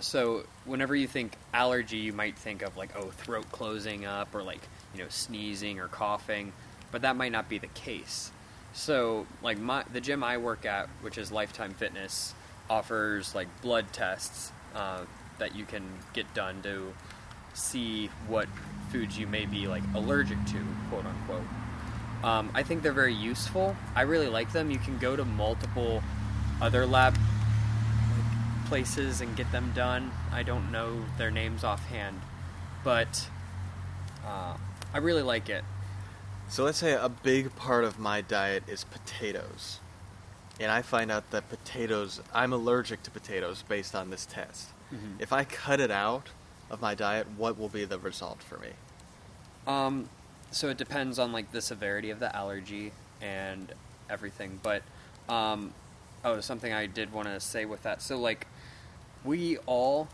so 0.00 0.44
whenever 0.64 0.96
you 0.96 1.06
think 1.06 1.36
allergy, 1.52 1.98
you 1.98 2.14
might 2.14 2.36
think 2.36 2.62
of 2.62 2.74
like 2.76 2.96
oh 2.96 3.10
throat 3.10 3.44
closing 3.52 4.06
up 4.06 4.34
or 4.34 4.42
like 4.42 4.62
you 4.94 5.02
know 5.02 5.08
sneezing 5.10 5.78
or 5.78 5.88
coughing, 5.88 6.54
but 6.94 7.02
that 7.02 7.16
might 7.16 7.32
not 7.32 7.48
be 7.48 7.58
the 7.58 7.66
case. 7.66 8.30
So 8.72 9.26
like 9.42 9.58
my 9.58 9.82
the 9.92 10.00
gym 10.00 10.22
I 10.22 10.36
work 10.36 10.64
at, 10.64 10.88
which 11.00 11.18
is 11.18 11.32
Lifetime 11.32 11.74
Fitness, 11.74 12.34
offers 12.70 13.34
like 13.34 13.48
blood 13.62 13.86
tests 13.92 14.52
uh, 14.76 15.00
that 15.38 15.56
you 15.56 15.64
can 15.64 15.82
get 16.12 16.32
done 16.34 16.62
to 16.62 16.94
see 17.52 18.10
what 18.28 18.46
foods 18.92 19.18
you 19.18 19.26
may 19.26 19.44
be 19.44 19.66
like 19.66 19.82
allergic 19.96 20.38
to, 20.46 20.64
quote 20.88 21.04
unquote. 21.04 21.42
Um, 22.22 22.52
I 22.54 22.62
think 22.62 22.84
they're 22.84 22.92
very 22.92 23.12
useful. 23.12 23.74
I 23.96 24.02
really 24.02 24.28
like 24.28 24.52
them. 24.52 24.70
You 24.70 24.78
can 24.78 24.96
go 24.98 25.16
to 25.16 25.24
multiple 25.24 26.00
other 26.62 26.86
lab 26.86 27.18
places 28.66 29.20
and 29.20 29.36
get 29.36 29.50
them 29.50 29.72
done. 29.74 30.12
I 30.30 30.44
don't 30.44 30.70
know 30.70 31.04
their 31.18 31.32
names 31.32 31.64
offhand, 31.64 32.20
but 32.84 33.28
uh, 34.24 34.56
I 34.92 34.98
really 34.98 35.22
like 35.22 35.48
it. 35.48 35.64
So 36.48 36.64
let's 36.64 36.78
say 36.78 36.92
a 36.92 37.08
big 37.08 37.54
part 37.56 37.84
of 37.84 37.98
my 37.98 38.20
diet 38.20 38.62
is 38.68 38.84
potatoes, 38.84 39.80
and 40.60 40.70
I 40.70 40.82
find 40.82 41.10
out 41.10 41.30
that 41.30 41.48
potatoes. 41.48 42.20
I'm 42.32 42.52
allergic 42.52 43.02
to 43.04 43.10
potatoes 43.10 43.64
based 43.66 43.94
on 43.94 44.10
this 44.10 44.26
test. 44.26 44.68
Mhm. 44.92 45.16
If 45.18 45.32
I 45.32 45.44
cut 45.44 45.80
it 45.80 45.90
out 45.90 46.28
of 46.70 46.80
my 46.80 46.94
diet, 46.94 47.26
what 47.36 47.58
will 47.58 47.68
be 47.68 47.84
the 47.84 47.98
result 47.98 48.42
for 48.42 48.58
me? 48.58 48.70
Um, 49.66 50.08
so 50.50 50.68
it 50.68 50.76
depends 50.76 51.18
on 51.18 51.32
like 51.32 51.50
the 51.50 51.60
severity 51.60 52.10
of 52.10 52.20
the 52.20 52.34
allergy 52.34 52.92
and 53.20 53.72
everything. 54.08 54.60
But 54.62 54.82
um, 55.28 55.72
oh, 56.24 56.40
something 56.40 56.72
I 56.72 56.86
did 56.86 57.12
want 57.12 57.28
to 57.28 57.40
say 57.40 57.64
with 57.64 57.82
that. 57.82 58.00
So 58.02 58.18
like, 58.18 58.46
we 59.24 59.56
all, 59.66 60.08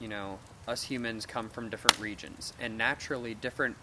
you 0.00 0.08
know, 0.08 0.38
us 0.66 0.84
humans 0.84 1.26
come 1.26 1.50
from 1.50 1.68
different 1.68 1.98
regions, 1.98 2.54
and 2.58 2.78
naturally, 2.78 3.34
different 3.34 3.76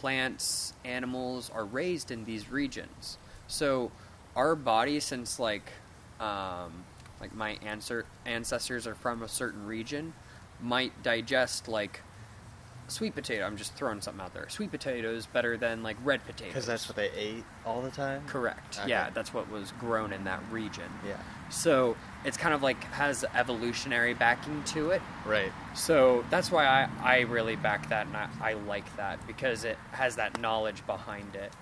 plants, 0.00 0.72
animals 0.84 1.50
are 1.54 1.64
raised 1.64 2.10
in 2.10 2.24
these 2.24 2.50
regions. 2.50 3.16
So 3.46 3.92
our 4.34 4.56
body, 4.56 4.98
since 4.98 5.38
like, 5.38 5.70
um, 6.18 6.84
like 7.20 7.32
my 7.34 7.56
answer 7.64 8.04
ancestors 8.26 8.86
are 8.86 8.96
from 8.96 9.22
a 9.22 9.28
certain 9.28 9.66
region, 9.66 10.12
might 10.60 11.02
digest 11.04 11.68
like 11.68 12.00
sweet 12.88 13.14
potato. 13.14 13.44
I'm 13.44 13.56
just 13.56 13.74
throwing 13.74 14.00
something 14.00 14.24
out 14.24 14.34
there. 14.34 14.48
Sweet 14.48 14.70
potatoes 14.70 15.26
better 15.26 15.56
than 15.56 15.82
like 15.82 15.96
red 16.04 16.24
potatoes. 16.26 16.52
Because 16.52 16.66
that's 16.66 16.88
what 16.88 16.96
they 16.96 17.10
ate 17.16 17.44
all 17.64 17.82
the 17.82 17.90
time. 17.90 18.22
correct. 18.26 18.78
Okay. 18.80 18.90
Yeah, 18.90 19.10
that's 19.10 19.32
what 19.32 19.50
was 19.50 19.72
grown 19.80 20.12
in 20.12 20.24
that 20.24 20.40
region. 20.50 20.90
Yeah. 21.06 21.16
So 21.50 21.96
it's 22.24 22.36
kind 22.36 22.54
of 22.54 22.62
like 22.62 22.82
has 22.84 23.24
evolutionary 23.34 24.14
backing 24.14 24.62
to 24.64 24.90
it. 24.90 25.02
Right. 25.26 25.52
So 25.74 26.24
that's 26.30 26.50
why 26.50 26.66
I, 26.66 26.88
I 27.02 27.20
really 27.20 27.56
back 27.56 27.88
that 27.88 28.06
and 28.06 28.16
I, 28.16 28.28
I 28.40 28.52
like 28.54 28.96
that 28.96 29.24
because 29.26 29.64
it 29.64 29.78
has 29.92 30.16
that 30.16 30.40
knowledge 30.40 30.86
behind 30.86 31.34
it. 31.34 31.52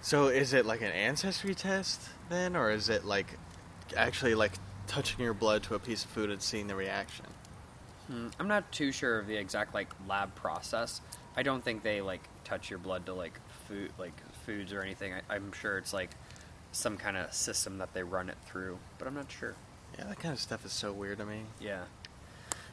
So 0.00 0.28
is 0.28 0.52
it 0.52 0.66
like 0.66 0.82
an 0.82 0.92
ancestry 0.92 1.54
test 1.54 2.00
then, 2.28 2.54
or 2.54 2.70
is 2.70 2.88
it 2.88 3.04
like 3.04 3.38
actually 3.96 4.34
like 4.36 4.52
touching 4.86 5.24
your 5.24 5.34
blood 5.34 5.64
to 5.64 5.74
a 5.74 5.78
piece 5.80 6.04
of 6.04 6.10
food 6.10 6.30
and 6.30 6.40
seeing 6.40 6.68
the 6.68 6.76
reaction? 6.76 7.26
Hmm, 8.08 8.28
I'm 8.38 8.48
not 8.48 8.70
too 8.72 8.92
sure 8.92 9.18
of 9.18 9.26
the 9.26 9.36
exact 9.36 9.74
like 9.74 9.88
lab 10.08 10.34
process. 10.34 11.00
I 11.36 11.42
don't 11.42 11.62
think 11.64 11.82
they 11.82 12.00
like 12.00 12.22
touch 12.44 12.70
your 12.70 12.78
blood 12.78 13.06
to 13.06 13.14
like 13.14 13.38
food 13.68 13.90
like 13.98 14.14
foods 14.44 14.72
or 14.72 14.80
anything. 14.82 15.12
I, 15.12 15.34
I'm 15.34 15.52
sure 15.52 15.76
it's 15.78 15.92
like 15.92 16.10
some 16.72 16.96
kind 16.96 17.16
of 17.16 17.32
system 17.32 17.78
that 17.78 17.92
they 17.94 18.02
run 18.02 18.28
it 18.28 18.36
through, 18.46 18.78
but 18.98 19.08
I'm 19.08 19.14
not 19.14 19.30
sure. 19.30 19.54
Yeah, 19.98 20.04
that 20.04 20.18
kind 20.18 20.32
of 20.34 20.40
stuff 20.40 20.64
is 20.64 20.72
so 20.72 20.92
weird 20.92 21.18
to 21.18 21.24
me. 21.26 21.40
Yeah. 21.60 21.82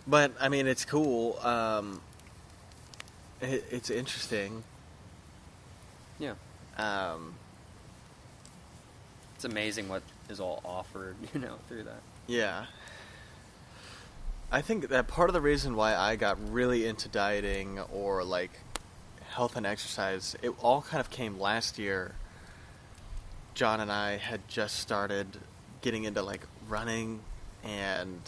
But 0.05 0.33
I 0.39 0.49
mean, 0.49 0.67
it's 0.67 0.83
cool. 0.85 1.39
Um, 1.39 2.01
it, 3.41 3.65
it's 3.71 3.89
interesting. 3.89 4.63
Yeah. 6.19 6.33
Um, 6.77 7.35
It's 9.35 9.45
amazing 9.45 9.87
what 9.89 10.03
is 10.29 10.39
all 10.39 10.61
offered, 10.65 11.15
you 11.33 11.39
know, 11.39 11.55
through 11.67 11.83
that. 11.83 12.01
yeah. 12.27 12.65
I 14.53 14.61
think 14.61 14.89
that 14.89 15.07
part 15.07 15.31
of 15.31 15.33
the 15.33 15.41
reason 15.41 15.75
why 15.75 15.95
I 15.95 16.15
got 16.15 16.37
really 16.53 16.85
into 16.85 17.09
dieting 17.09 17.79
or 17.91 18.23
like 18.23 18.51
health 19.31 19.55
and 19.55 19.65
exercise, 19.65 20.35
it 20.43 20.53
all 20.61 20.83
kind 20.83 21.01
of 21.01 21.09
came 21.09 21.39
last 21.39 21.79
year. 21.79 22.13
John 23.55 23.79
and 23.79 23.91
I 23.91 24.17
had 24.17 24.47
just 24.47 24.75
started 24.75 25.25
getting 25.81 26.03
into 26.03 26.21
like 26.21 26.41
running, 26.69 27.21
and 27.63 28.21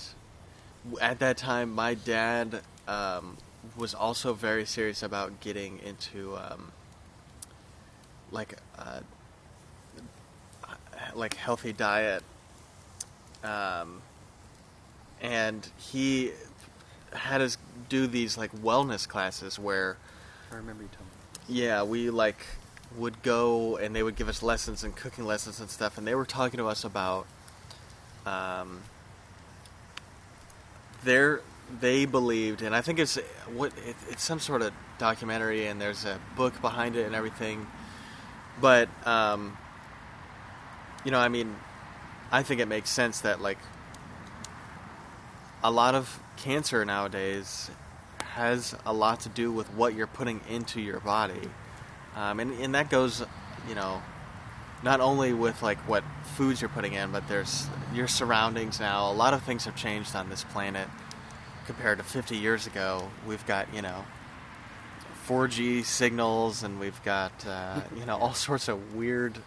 at 0.99 1.19
that 1.19 1.37
time, 1.37 1.71
my 1.71 1.93
dad 1.93 2.61
um, 2.87 3.37
was 3.77 3.93
also 3.93 4.33
very 4.33 4.65
serious 4.65 5.03
about 5.03 5.41
getting 5.41 5.77
into 5.85 6.35
um, 6.37 6.71
like 8.31 8.57
uh, 8.79 9.01
like 11.13 11.35
healthy 11.35 11.71
diet. 11.71 12.23
Um, 13.43 14.01
and 15.21 15.67
he 15.77 16.31
had 17.13 17.41
us 17.41 17.57
do 17.89 18.07
these 18.07 18.37
like 18.37 18.51
wellness 18.61 19.07
classes 19.07 19.57
where 19.57 19.97
I 20.51 20.55
remember 20.55 20.83
you 20.83 20.89
telling 20.89 21.07
me. 21.07 21.61
yeah 21.61 21.83
we 21.83 22.09
like 22.09 22.45
would 22.97 23.21
go 23.23 23.77
and 23.77 23.95
they 23.95 24.03
would 24.03 24.15
give 24.15 24.29
us 24.29 24.41
lessons 24.43 24.83
and 24.83 24.95
cooking 24.95 25.25
lessons 25.25 25.59
and 25.59 25.69
stuff 25.69 25.97
and 25.97 26.05
they 26.07 26.15
were 26.15 26.25
talking 26.25 26.57
to 26.57 26.67
us 26.67 26.83
about 26.83 27.25
um 28.25 28.81
their 31.03 31.41
they 31.81 32.05
believed 32.05 32.61
and 32.61 32.75
i 32.75 32.81
think 32.81 32.99
it's 32.99 33.15
what 33.53 33.71
it, 33.85 33.95
it's 34.09 34.23
some 34.23 34.39
sort 34.39 34.61
of 34.61 34.71
documentary 34.97 35.67
and 35.67 35.81
there's 35.81 36.05
a 36.05 36.19
book 36.35 36.59
behind 36.61 36.95
it 36.95 37.05
and 37.05 37.15
everything 37.15 37.65
but 38.61 38.87
um 39.05 39.57
you 41.03 41.11
know 41.11 41.19
i 41.19 41.27
mean 41.27 41.55
i 42.31 42.41
think 42.43 42.61
it 42.61 42.67
makes 42.67 42.89
sense 42.89 43.21
that 43.21 43.41
like 43.41 43.57
a 45.63 45.71
lot 45.71 45.95
of 45.95 46.19
cancer 46.37 46.85
nowadays 46.85 47.69
has 48.21 48.75
a 48.85 48.93
lot 48.93 49.21
to 49.21 49.29
do 49.29 49.51
with 49.51 49.71
what 49.73 49.95
you're 49.95 50.07
putting 50.07 50.41
into 50.49 50.81
your 50.81 50.99
body. 50.99 51.49
Um, 52.15 52.39
and, 52.39 52.51
and 52.59 52.75
that 52.75 52.89
goes, 52.89 53.23
you 53.67 53.75
know, 53.75 54.01
not 54.83 54.99
only 54.99 55.33
with 55.33 55.61
like 55.63 55.77
what 55.87 56.03
foods 56.35 56.61
you're 56.61 56.69
putting 56.69 56.93
in, 56.93 57.11
but 57.11 57.27
there's 57.27 57.67
your 57.93 58.07
surroundings 58.07 58.79
now. 58.79 59.09
A 59.09 59.13
lot 59.13 59.33
of 59.33 59.43
things 59.43 59.65
have 59.65 59.75
changed 59.75 60.15
on 60.15 60.29
this 60.29 60.43
planet 60.43 60.87
compared 61.65 61.97
to 61.97 62.03
50 62.03 62.37
years 62.37 62.67
ago. 62.67 63.09
We've 63.27 63.45
got, 63.45 63.73
you 63.73 63.81
know, 63.81 64.05
4G 65.27 65.83
signals 65.83 66.63
and 66.63 66.79
we've 66.79 67.01
got, 67.03 67.45
uh, 67.47 67.81
you 67.97 68.05
know, 68.05 68.17
all 68.17 68.33
sorts 68.35 68.67
of 68.67 68.95
weird 68.95 69.39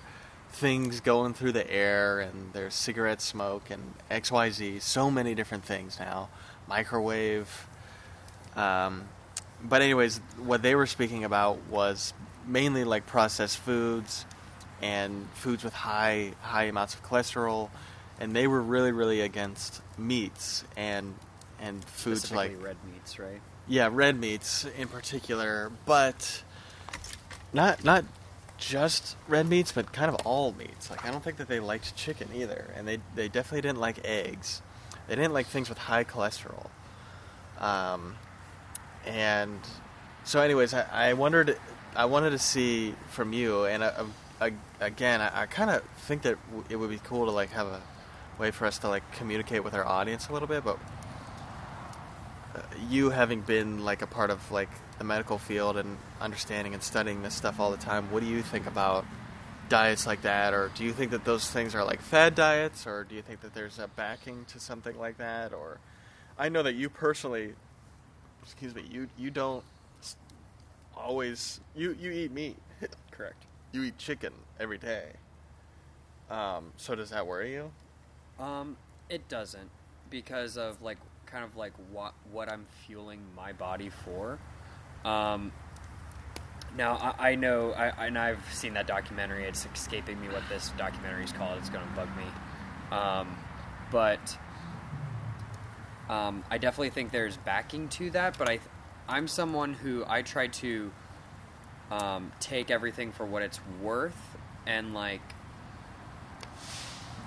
things 0.50 1.00
going 1.00 1.34
through 1.34 1.52
the 1.52 1.70
air 1.70 2.20
and 2.20 2.52
there's 2.52 2.74
cigarette 2.74 3.20
smoke 3.20 3.70
and 3.70 3.94
XYZ, 4.10 4.80
so 4.82 5.10
many 5.10 5.34
different 5.34 5.64
things 5.64 5.98
now. 5.98 6.28
Microwave. 6.68 7.66
Um, 8.56 9.08
but 9.62 9.82
anyways, 9.82 10.18
what 10.38 10.62
they 10.62 10.74
were 10.74 10.86
speaking 10.86 11.24
about 11.24 11.58
was 11.68 12.12
mainly 12.46 12.84
like 12.84 13.06
processed 13.06 13.58
foods 13.58 14.24
and 14.80 15.28
foods 15.34 15.64
with 15.64 15.72
high 15.72 16.32
high 16.40 16.64
amounts 16.64 16.94
of 16.94 17.02
cholesterol, 17.02 17.70
and 18.20 18.34
they 18.34 18.46
were 18.46 18.60
really 18.60 18.92
really 18.92 19.20
against 19.20 19.80
meats 19.96 20.64
and 20.76 21.14
and 21.60 21.84
foods 21.84 22.30
like 22.30 22.52
red 22.62 22.76
meats, 22.92 23.18
right? 23.18 23.40
yeah, 23.68 23.88
red 23.92 24.18
meats 24.18 24.66
in 24.78 24.88
particular, 24.88 25.70
but 25.84 26.42
not 27.52 27.84
not 27.84 28.04
just 28.58 29.16
red 29.28 29.48
meats, 29.48 29.72
but 29.72 29.92
kind 29.92 30.12
of 30.12 30.26
all 30.26 30.52
meats. 30.52 30.90
Like 30.90 31.04
I 31.04 31.10
don't 31.10 31.22
think 31.22 31.38
that 31.38 31.48
they 31.48 31.60
liked 31.60 31.96
chicken 31.96 32.28
either, 32.34 32.72
and 32.76 32.86
they 32.86 32.98
they 33.14 33.28
definitely 33.28 33.62
didn't 33.62 33.80
like 33.80 34.04
eggs. 34.04 34.60
They 35.06 35.16
didn't 35.16 35.32
like 35.32 35.46
things 35.46 35.68
with 35.68 35.78
high 35.78 36.04
cholesterol. 36.04 36.66
Um, 37.60 38.16
and 39.06 39.60
so, 40.24 40.40
anyways, 40.40 40.74
I, 40.74 40.86
I 40.92 41.12
wondered, 41.14 41.58
I 41.96 42.04
wanted 42.04 42.30
to 42.30 42.38
see 42.38 42.94
from 43.08 43.32
you, 43.32 43.64
and 43.64 43.82
uh, 43.82 44.04
uh, 44.40 44.50
again, 44.80 45.20
I, 45.20 45.42
I 45.42 45.46
kind 45.46 45.70
of 45.70 45.82
think 46.00 46.22
that 46.22 46.36
it 46.68 46.76
would 46.76 46.90
be 46.90 47.00
cool 47.02 47.24
to 47.24 47.32
like 47.32 47.50
have 47.50 47.66
a 47.66 47.80
way 48.38 48.50
for 48.50 48.66
us 48.66 48.78
to 48.80 48.88
like 48.88 49.10
communicate 49.12 49.64
with 49.64 49.74
our 49.74 49.86
audience 49.86 50.28
a 50.28 50.32
little 50.32 50.48
bit, 50.48 50.64
but 50.64 50.78
you 52.88 53.10
having 53.10 53.40
been 53.42 53.84
like 53.84 54.02
a 54.02 54.06
part 54.06 54.30
of 54.30 54.50
like 54.50 54.68
the 54.98 55.04
medical 55.04 55.38
field 55.38 55.76
and 55.76 55.96
understanding 56.20 56.74
and 56.74 56.82
studying 56.82 57.22
this 57.22 57.34
stuff 57.34 57.60
all 57.60 57.70
the 57.70 57.76
time, 57.76 58.10
what 58.10 58.20
do 58.22 58.26
you 58.28 58.42
think 58.42 58.66
about 58.66 59.04
diets 59.68 60.06
like 60.06 60.22
that, 60.22 60.54
or 60.54 60.70
do 60.74 60.84
you 60.84 60.92
think 60.92 61.10
that 61.10 61.24
those 61.24 61.48
things 61.50 61.74
are 61.74 61.84
like 61.84 62.00
fad 62.00 62.34
diets, 62.34 62.86
or 62.86 63.04
do 63.04 63.14
you 63.14 63.22
think 63.22 63.40
that 63.42 63.54
there's 63.54 63.78
a 63.78 63.88
backing 63.88 64.44
to 64.46 64.58
something 64.60 64.98
like 64.98 65.18
that, 65.18 65.52
or 65.52 65.78
I 66.38 66.48
know 66.48 66.62
that 66.62 66.74
you 66.74 66.88
personally, 66.88 67.54
excuse 68.42 68.74
me, 68.74 68.82
you 68.90 69.08
you 69.18 69.30
don't 69.30 69.64
always 70.96 71.60
you 71.76 71.96
you 72.00 72.10
eat 72.10 72.32
meat, 72.32 72.56
Correct. 73.10 73.44
you 73.72 73.82
eat 73.84 73.98
chicken 73.98 74.32
every 74.58 74.78
day. 74.78 75.04
Um, 76.30 76.72
so 76.76 76.94
does 76.94 77.10
that 77.10 77.26
worry 77.26 77.52
you? 77.52 77.70
Um, 78.38 78.76
it 79.08 79.28
doesn't 79.28 79.70
because 80.10 80.56
of 80.56 80.80
like 80.82 80.98
kind 81.30 81.44
of 81.44 81.56
like 81.56 81.72
what 81.92 82.14
what 82.32 82.50
I'm 82.50 82.66
fueling 82.86 83.20
my 83.36 83.52
body 83.52 83.90
for. 83.90 84.38
Um, 85.04 85.52
now 86.76 86.96
I, 86.96 87.30
I 87.30 87.34
know, 87.34 87.72
I, 87.72 88.06
and 88.06 88.18
I've 88.18 88.42
seen 88.52 88.74
that 88.74 88.86
documentary. 88.86 89.44
It's 89.44 89.66
escaping 89.74 90.20
me 90.20 90.28
what 90.28 90.42
this 90.48 90.72
documentary 90.76 91.24
is 91.24 91.32
called. 91.32 91.58
It's 91.58 91.70
going 91.70 91.86
to 91.86 91.94
bug 91.94 92.08
me, 92.16 92.96
um, 92.96 93.36
but 93.90 94.38
um, 96.08 96.44
I 96.50 96.58
definitely 96.58 96.90
think 96.90 97.10
there's 97.10 97.36
backing 97.36 97.88
to 97.90 98.10
that. 98.10 98.38
But 98.38 98.48
I, 98.48 98.60
I'm 99.08 99.28
someone 99.28 99.74
who 99.74 100.04
I 100.06 100.22
try 100.22 100.48
to 100.48 100.90
um, 101.90 102.32
take 102.40 102.70
everything 102.70 103.12
for 103.12 103.24
what 103.24 103.42
it's 103.42 103.60
worth 103.82 104.36
and 104.66 104.94
like 104.94 105.22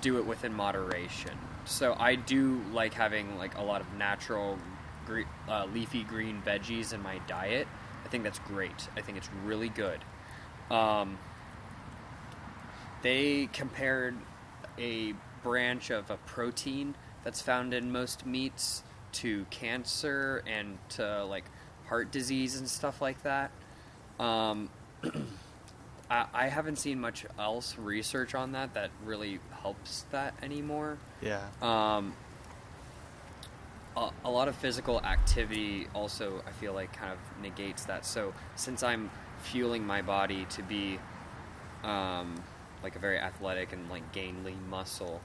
do 0.00 0.18
it 0.18 0.26
within 0.26 0.52
moderation. 0.52 1.38
So 1.64 1.94
I 1.98 2.16
do 2.16 2.60
like 2.72 2.94
having 2.94 3.38
like 3.38 3.56
a 3.56 3.62
lot 3.62 3.80
of 3.80 3.92
natural, 3.94 4.58
gre- 5.06 5.22
uh, 5.48 5.66
leafy 5.66 6.04
green 6.04 6.42
veggies 6.44 6.92
in 6.92 7.02
my 7.02 7.18
diet. 7.26 7.68
I 8.04 8.08
think 8.08 8.24
that's 8.24 8.40
great. 8.40 8.88
I 8.96 9.00
think 9.00 9.18
it's 9.18 9.30
really 9.44 9.68
good. 9.68 10.00
Um, 10.70 11.18
they 13.02 13.48
compared 13.52 14.16
a 14.78 15.14
branch 15.42 15.90
of 15.90 16.10
a 16.10 16.16
protein 16.18 16.94
that's 17.24 17.40
found 17.40 17.74
in 17.74 17.92
most 17.92 18.26
meats 18.26 18.82
to 19.12 19.44
cancer 19.50 20.42
and 20.46 20.78
to 20.88 21.24
like 21.24 21.44
heart 21.86 22.10
disease 22.10 22.56
and 22.56 22.68
stuff 22.68 23.00
like 23.00 23.22
that. 23.22 23.50
Um, 24.18 24.70
I, 26.10 26.26
I 26.32 26.48
haven't 26.48 26.76
seen 26.76 27.00
much 27.00 27.26
else 27.38 27.76
research 27.78 28.34
on 28.34 28.52
that 28.52 28.74
that 28.74 28.90
really 29.04 29.40
helps 29.62 30.04
that 30.10 30.34
anymore. 30.42 30.98
Yeah. 31.20 31.46
Um, 31.62 32.14
a, 33.96 34.10
a 34.24 34.30
lot 34.30 34.48
of 34.48 34.56
physical 34.56 35.00
activity 35.00 35.86
also, 35.94 36.42
I 36.46 36.50
feel 36.50 36.72
like, 36.72 36.92
kind 36.92 37.12
of 37.12 37.18
negates 37.42 37.84
that. 37.86 38.04
So, 38.04 38.34
since 38.56 38.82
I'm 38.82 39.10
fueling 39.42 39.86
my 39.86 40.02
body 40.02 40.46
to 40.50 40.62
be 40.62 40.98
um, 41.84 42.42
like 42.82 42.96
a 42.96 42.98
very 42.98 43.18
athletic 43.18 43.72
and 43.72 43.88
like 43.90 44.12
gain 44.12 44.44
lean 44.44 44.68
muscle, 44.68 45.20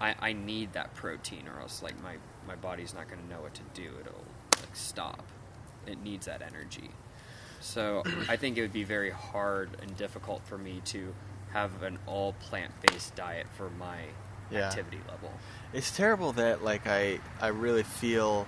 I, 0.00 0.14
I 0.20 0.32
need 0.32 0.72
that 0.72 0.94
protein, 0.94 1.48
or 1.48 1.60
else 1.60 1.82
like 1.82 2.00
my 2.02 2.16
my 2.46 2.56
body's 2.56 2.92
not 2.94 3.08
going 3.08 3.20
to 3.20 3.28
know 3.28 3.40
what 3.40 3.54
to 3.54 3.62
do. 3.74 3.90
It'll 4.00 4.24
like 4.60 4.74
stop. 4.74 5.22
It 5.86 6.02
needs 6.02 6.26
that 6.26 6.42
energy. 6.42 6.90
So 7.60 8.02
I 8.28 8.36
think 8.36 8.58
it 8.58 8.62
would 8.62 8.72
be 8.72 8.84
very 8.84 9.10
hard 9.10 9.70
and 9.80 9.96
difficult 9.96 10.44
for 10.44 10.58
me 10.58 10.82
to 10.86 11.14
have 11.52 11.82
an 11.82 11.98
all 12.06 12.32
plant 12.34 12.72
based 12.86 13.14
diet 13.14 13.46
for 13.56 13.70
my 13.70 14.06
Yeah. 14.50 14.68
activity 14.68 15.00
level. 15.08 15.32
It's 15.72 15.94
terrible 15.96 16.32
that 16.34 16.62
like 16.62 16.86
I 16.86 17.20
I 17.40 17.48
really 17.48 17.82
feel 17.82 18.46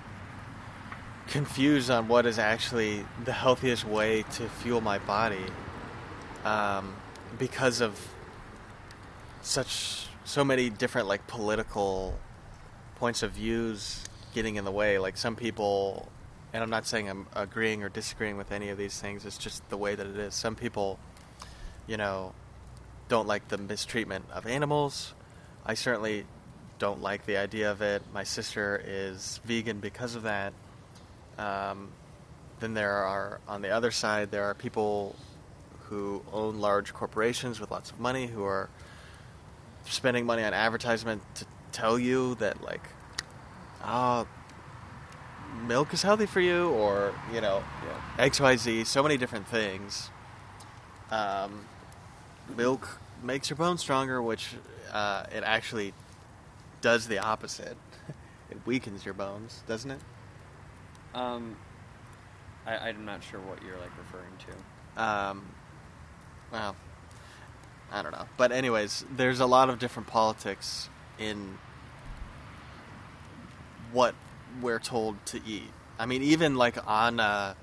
confused 1.28 1.90
on 1.90 2.08
what 2.08 2.26
is 2.26 2.38
actually 2.38 3.04
the 3.24 3.32
healthiest 3.32 3.84
way 3.84 4.22
to 4.34 4.48
fuel 4.48 4.80
my 4.82 4.98
body 4.98 5.44
um, 6.44 6.94
because 7.38 7.80
of 7.80 7.98
such 9.42 10.06
so 10.24 10.44
many 10.44 10.68
different 10.70 11.08
like 11.08 11.26
political 11.26 12.18
points 12.96 13.22
of 13.22 13.32
views 13.32 14.04
getting 14.34 14.56
in 14.56 14.64
the 14.64 14.70
way 14.70 14.98
like 14.98 15.16
some 15.16 15.36
people 15.36 16.08
and 16.52 16.62
I'm 16.62 16.70
not 16.70 16.86
saying 16.86 17.08
I'm 17.08 17.26
agreeing 17.34 17.82
or 17.82 17.88
disagreeing 17.88 18.36
with 18.36 18.52
any 18.52 18.68
of 18.68 18.78
these 18.78 19.00
things 19.00 19.24
it's 19.24 19.38
just 19.38 19.68
the 19.70 19.76
way 19.76 19.94
that 19.94 20.06
it 20.06 20.16
is 20.16 20.34
some 20.34 20.54
people 20.56 20.98
you 21.86 21.96
know 21.96 22.32
don't 23.08 23.26
like 23.26 23.48
the 23.48 23.58
mistreatment 23.58 24.24
of 24.32 24.46
animals 24.46 25.14
I 25.66 25.74
certainly 25.74 26.26
don't 26.78 27.00
like 27.00 27.24
the 27.24 27.38
idea 27.38 27.70
of 27.70 27.80
it. 27.80 28.02
My 28.12 28.24
sister 28.24 28.82
is 28.84 29.40
vegan 29.44 29.80
because 29.80 30.14
of 30.14 30.24
that. 30.24 30.52
Um, 31.38 31.88
then 32.60 32.74
there 32.74 32.92
are, 32.92 33.40
on 33.48 33.62
the 33.62 33.70
other 33.70 33.90
side, 33.90 34.30
there 34.30 34.44
are 34.44 34.54
people 34.54 35.16
who 35.84 36.22
own 36.32 36.60
large 36.60 36.92
corporations 36.92 37.60
with 37.60 37.70
lots 37.70 37.90
of 37.90 37.98
money 37.98 38.26
who 38.26 38.44
are 38.44 38.68
spending 39.86 40.26
money 40.26 40.42
on 40.44 40.52
advertisement 40.52 41.22
to 41.36 41.46
tell 41.72 41.98
you 41.98 42.34
that, 42.36 42.62
like, 42.62 42.88
ah, 43.82 44.26
milk 45.66 45.94
is 45.94 46.02
healthy 46.02 46.26
for 46.26 46.40
you, 46.40 46.68
or, 46.70 47.14
you 47.32 47.40
know, 47.40 47.62
XYZ, 48.18 48.86
so 48.86 49.02
many 49.02 49.16
different 49.16 49.48
things. 49.48 50.10
Um, 51.10 51.64
milk 52.56 53.00
makes 53.22 53.50
your 53.50 53.56
bones 53.56 53.80
stronger, 53.80 54.22
which 54.22 54.54
uh, 54.92 55.24
it 55.34 55.42
actually 55.44 55.92
does 56.80 57.08
the 57.08 57.18
opposite. 57.18 57.76
it 58.50 58.58
weakens 58.66 59.04
your 59.04 59.14
bones, 59.14 59.62
doesn't 59.66 59.90
it? 59.90 60.00
Um, 61.14 61.56
I, 62.66 62.76
I'm 62.88 63.04
not 63.04 63.22
sure 63.22 63.40
what 63.40 63.62
you're 63.62 63.78
like 63.78 63.96
referring 63.98 64.32
to. 64.96 65.02
Um, 65.02 65.46
well, 66.52 66.76
I 67.92 68.02
don't 68.02 68.12
know. 68.12 68.26
But 68.36 68.52
anyways, 68.52 69.04
there's 69.14 69.40
a 69.40 69.46
lot 69.46 69.70
of 69.70 69.78
different 69.78 70.08
politics 70.08 70.88
in 71.18 71.58
what 73.92 74.14
we're 74.60 74.78
told 74.78 75.24
to 75.26 75.40
eat. 75.46 75.70
I 75.98 76.06
mean, 76.06 76.22
even 76.22 76.56
like 76.56 76.76
on, 76.88 77.20
uh, 77.20 77.54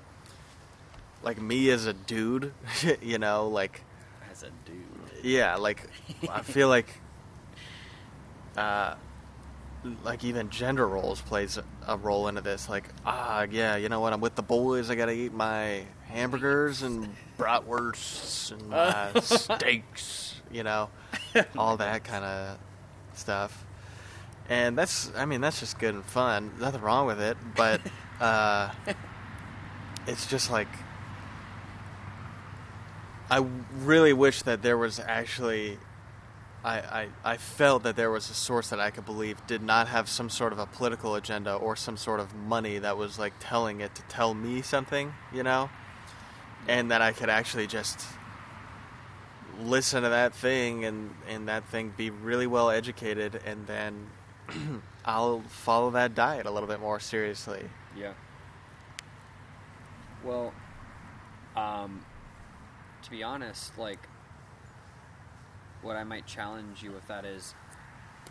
like 1.22 1.40
me 1.40 1.70
as 1.70 1.86
a 1.86 1.92
dude, 1.92 2.52
you 3.02 3.18
know, 3.18 3.48
like 3.48 3.82
As 4.42 4.48
a 4.48 4.52
dude. 4.64 5.24
Yeah, 5.24 5.56
like 5.56 5.88
I 6.28 6.42
feel 6.42 6.68
like, 6.68 6.88
uh, 8.56 8.94
like 10.04 10.24
even 10.24 10.50
gender 10.50 10.86
roles 10.86 11.20
plays 11.20 11.58
a- 11.86 11.96
role 11.96 12.28
into 12.28 12.40
this. 12.40 12.68
Like, 12.68 12.88
ah, 13.06 13.46
yeah, 13.50 13.76
you 13.76 13.88
know 13.88 14.00
what? 14.00 14.12
I'm 14.12 14.20
with 14.20 14.34
the 14.34 14.42
boys. 14.42 14.90
I 14.90 14.94
gotta 14.94 15.12
eat 15.12 15.32
my 15.32 15.84
hamburgers 16.06 16.82
and 16.82 17.14
bratwursts 17.38 18.52
and 18.52 18.68
my 18.68 19.12
steaks. 19.20 20.40
You 20.50 20.64
know, 20.64 20.90
all 21.56 21.76
that 21.78 22.04
kind 22.04 22.24
of 22.24 22.58
stuff. 23.14 23.64
And 24.48 24.76
that's, 24.76 25.10
I 25.16 25.24
mean, 25.24 25.40
that's 25.40 25.60
just 25.60 25.78
good 25.78 25.94
and 25.94 26.04
fun. 26.04 26.52
Nothing 26.60 26.82
wrong 26.82 27.06
with 27.06 27.20
it, 27.20 27.38
but 27.56 27.80
uh, 28.20 28.70
it's 30.06 30.26
just 30.26 30.50
like 30.50 30.68
I 33.30 33.44
really 33.84 34.12
wish 34.12 34.42
that 34.42 34.62
there 34.62 34.78
was 34.78 35.00
actually. 35.00 35.78
I, 36.64 36.78
I, 36.78 37.08
I 37.24 37.36
felt 37.38 37.82
that 37.82 37.96
there 37.96 38.10
was 38.10 38.30
a 38.30 38.34
source 38.34 38.68
that 38.68 38.78
I 38.78 38.90
could 38.90 39.04
believe 39.04 39.44
did 39.48 39.62
not 39.62 39.88
have 39.88 40.08
some 40.08 40.30
sort 40.30 40.52
of 40.52 40.60
a 40.60 40.66
political 40.66 41.16
agenda 41.16 41.54
or 41.54 41.74
some 41.74 41.96
sort 41.96 42.20
of 42.20 42.36
money 42.36 42.78
that 42.78 42.96
was 42.96 43.18
like 43.18 43.32
telling 43.40 43.80
it 43.80 43.96
to 43.96 44.02
tell 44.02 44.32
me 44.32 44.62
something, 44.62 45.12
you 45.32 45.42
know? 45.42 45.70
And 46.68 46.92
that 46.92 47.02
I 47.02 47.10
could 47.10 47.28
actually 47.28 47.66
just 47.66 48.06
listen 49.60 50.04
to 50.04 50.10
that 50.10 50.36
thing 50.36 50.84
and, 50.84 51.12
and 51.28 51.48
that 51.48 51.64
thing 51.66 51.92
be 51.96 52.10
really 52.10 52.46
well 52.46 52.70
educated 52.70 53.40
and 53.44 53.66
then 53.66 54.06
I'll 55.04 55.40
follow 55.48 55.90
that 55.90 56.14
diet 56.14 56.46
a 56.46 56.50
little 56.50 56.68
bit 56.68 56.80
more 56.80 57.00
seriously. 57.00 57.62
Yeah. 57.96 58.12
Well, 60.24 60.52
um, 61.56 62.04
to 63.02 63.10
be 63.10 63.22
honest, 63.22 63.76
like, 63.78 64.08
what 65.82 65.96
I 65.96 66.04
might 66.04 66.26
challenge 66.26 66.82
you 66.82 66.92
with 66.92 67.06
that 67.08 67.24
is, 67.24 67.54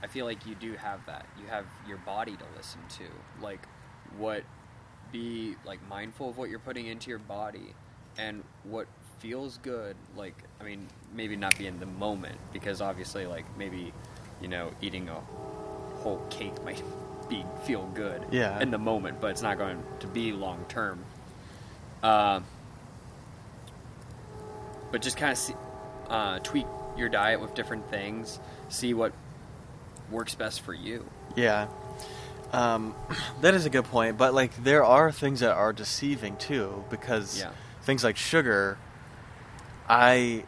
I 0.03 0.07
feel 0.07 0.25
like 0.25 0.45
you 0.45 0.55
do 0.55 0.73
have 0.73 1.05
that. 1.05 1.27
You 1.39 1.47
have 1.47 1.65
your 1.88 1.97
body 1.97 2.36
to 2.38 2.43
listen 2.55 2.79
to. 2.97 3.03
Like, 3.43 3.65
what, 4.17 4.43
be, 5.12 5.55
like, 5.65 5.79
mindful 5.89 6.29
of 6.29 6.38
what 6.38 6.49
you're 6.49 6.60
putting 6.60 6.88
into 6.88 7.10
your 7.10 7.19
body 7.19 7.73
and 8.17 8.43
what 8.63 8.88
feels 9.19 9.57
good. 9.62 9.95
Like, 10.15 10.36
I 10.60 10.63
mean, 10.63 10.88
maybe 11.13 11.36
not 11.36 11.57
be 11.57 11.67
in 11.67 11.79
the 11.79 11.86
moment, 11.86 12.38
because 12.53 12.81
obviously, 12.81 13.25
like, 13.27 13.45
maybe, 13.57 13.93
you 14.41 14.47
know, 14.47 14.71
eating 14.81 15.10
a 15.10 15.19
whole 15.99 16.25
cake 16.29 16.63
might 16.65 16.81
be 17.29 17.45
feel 17.63 17.86
good 17.93 18.25
Yeah. 18.31 18.60
in 18.60 18.71
the 18.71 18.77
moment, 18.77 19.21
but 19.21 19.31
it's 19.31 19.41
not 19.41 19.57
going 19.57 19.81
to 19.99 20.07
be 20.07 20.31
long 20.31 20.65
term. 20.67 21.03
Uh, 22.03 22.39
but 24.91 25.01
just 25.01 25.17
kind 25.17 25.32
of 25.38 25.56
uh, 26.10 26.39
tweak 26.39 26.65
your 26.97 27.10
diet 27.10 27.39
with 27.41 27.54
different 27.54 27.89
things, 27.89 28.39
see 28.69 28.93
what 28.93 29.13
works 30.10 30.36
best 30.36 30.62
for 30.62 30.73
you. 30.73 31.06
Yeah. 31.36 31.67
Um, 32.51 32.95
that 33.41 33.54
is 33.54 33.65
a 33.65 33.69
good 33.69 33.86
point, 33.86 34.17
but 34.17 34.34
like 34.34 34.63
there 34.63 34.84
are 34.84 35.12
things 35.12 35.39
that 35.39 35.54
are 35.54 35.71
deceiving 35.73 36.36
too 36.38 36.84
because 36.89 37.39
Yeah. 37.39 37.51
things 37.84 38.04
like 38.04 38.17
sugar 38.17 38.77
I 39.88 40.43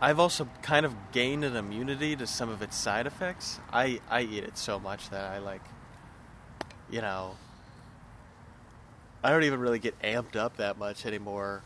I've 0.00 0.18
also 0.20 0.48
kind 0.62 0.84
of 0.84 0.94
gained 1.12 1.44
an 1.44 1.56
immunity 1.56 2.16
to 2.16 2.26
some 2.26 2.48
of 2.50 2.60
its 2.62 2.76
side 2.76 3.06
effects. 3.06 3.60
I 3.72 4.00
I 4.10 4.22
eat 4.22 4.44
it 4.44 4.58
so 4.58 4.78
much 4.78 5.10
that 5.10 5.24
I 5.32 5.38
like 5.38 5.62
you 6.90 7.00
know 7.00 7.36
I 9.24 9.30
don't 9.30 9.44
even 9.44 9.58
really 9.60 9.78
get 9.78 9.98
amped 10.02 10.36
up 10.36 10.58
that 10.58 10.78
much 10.78 11.06
anymore. 11.06 11.62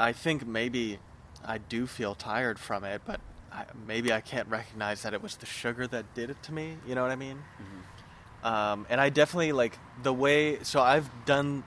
I 0.00 0.12
think 0.12 0.46
maybe 0.46 0.98
I 1.44 1.58
do 1.58 1.86
feel 1.86 2.14
tired 2.14 2.58
from 2.58 2.84
it, 2.84 3.02
but 3.04 3.20
I, 3.52 3.64
maybe 3.86 4.12
I 4.12 4.20
can't 4.20 4.48
recognize 4.48 5.02
that 5.02 5.14
it 5.14 5.22
was 5.22 5.36
the 5.36 5.46
sugar 5.46 5.86
that 5.86 6.14
did 6.14 6.30
it 6.30 6.42
to 6.44 6.52
me. 6.52 6.76
You 6.86 6.94
know 6.94 7.02
what 7.02 7.10
I 7.10 7.16
mean? 7.16 7.38
Um, 8.42 8.86
and 8.88 9.00
I 9.00 9.10
definitely 9.10 9.52
like 9.52 9.78
the 10.02 10.12
way. 10.12 10.62
So 10.62 10.80
I've 10.80 11.08
done 11.26 11.64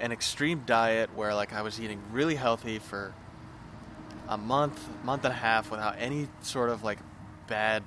an 0.00 0.12
extreme 0.12 0.62
diet 0.66 1.14
where 1.14 1.34
like 1.34 1.52
I 1.52 1.62
was 1.62 1.80
eating 1.80 2.00
really 2.12 2.34
healthy 2.34 2.78
for 2.78 3.14
a 4.28 4.36
month, 4.36 4.80
month 5.04 5.24
and 5.24 5.32
a 5.32 5.36
half 5.36 5.70
without 5.70 5.96
any 5.98 6.28
sort 6.42 6.70
of 6.70 6.82
like 6.82 6.98
bad 7.46 7.82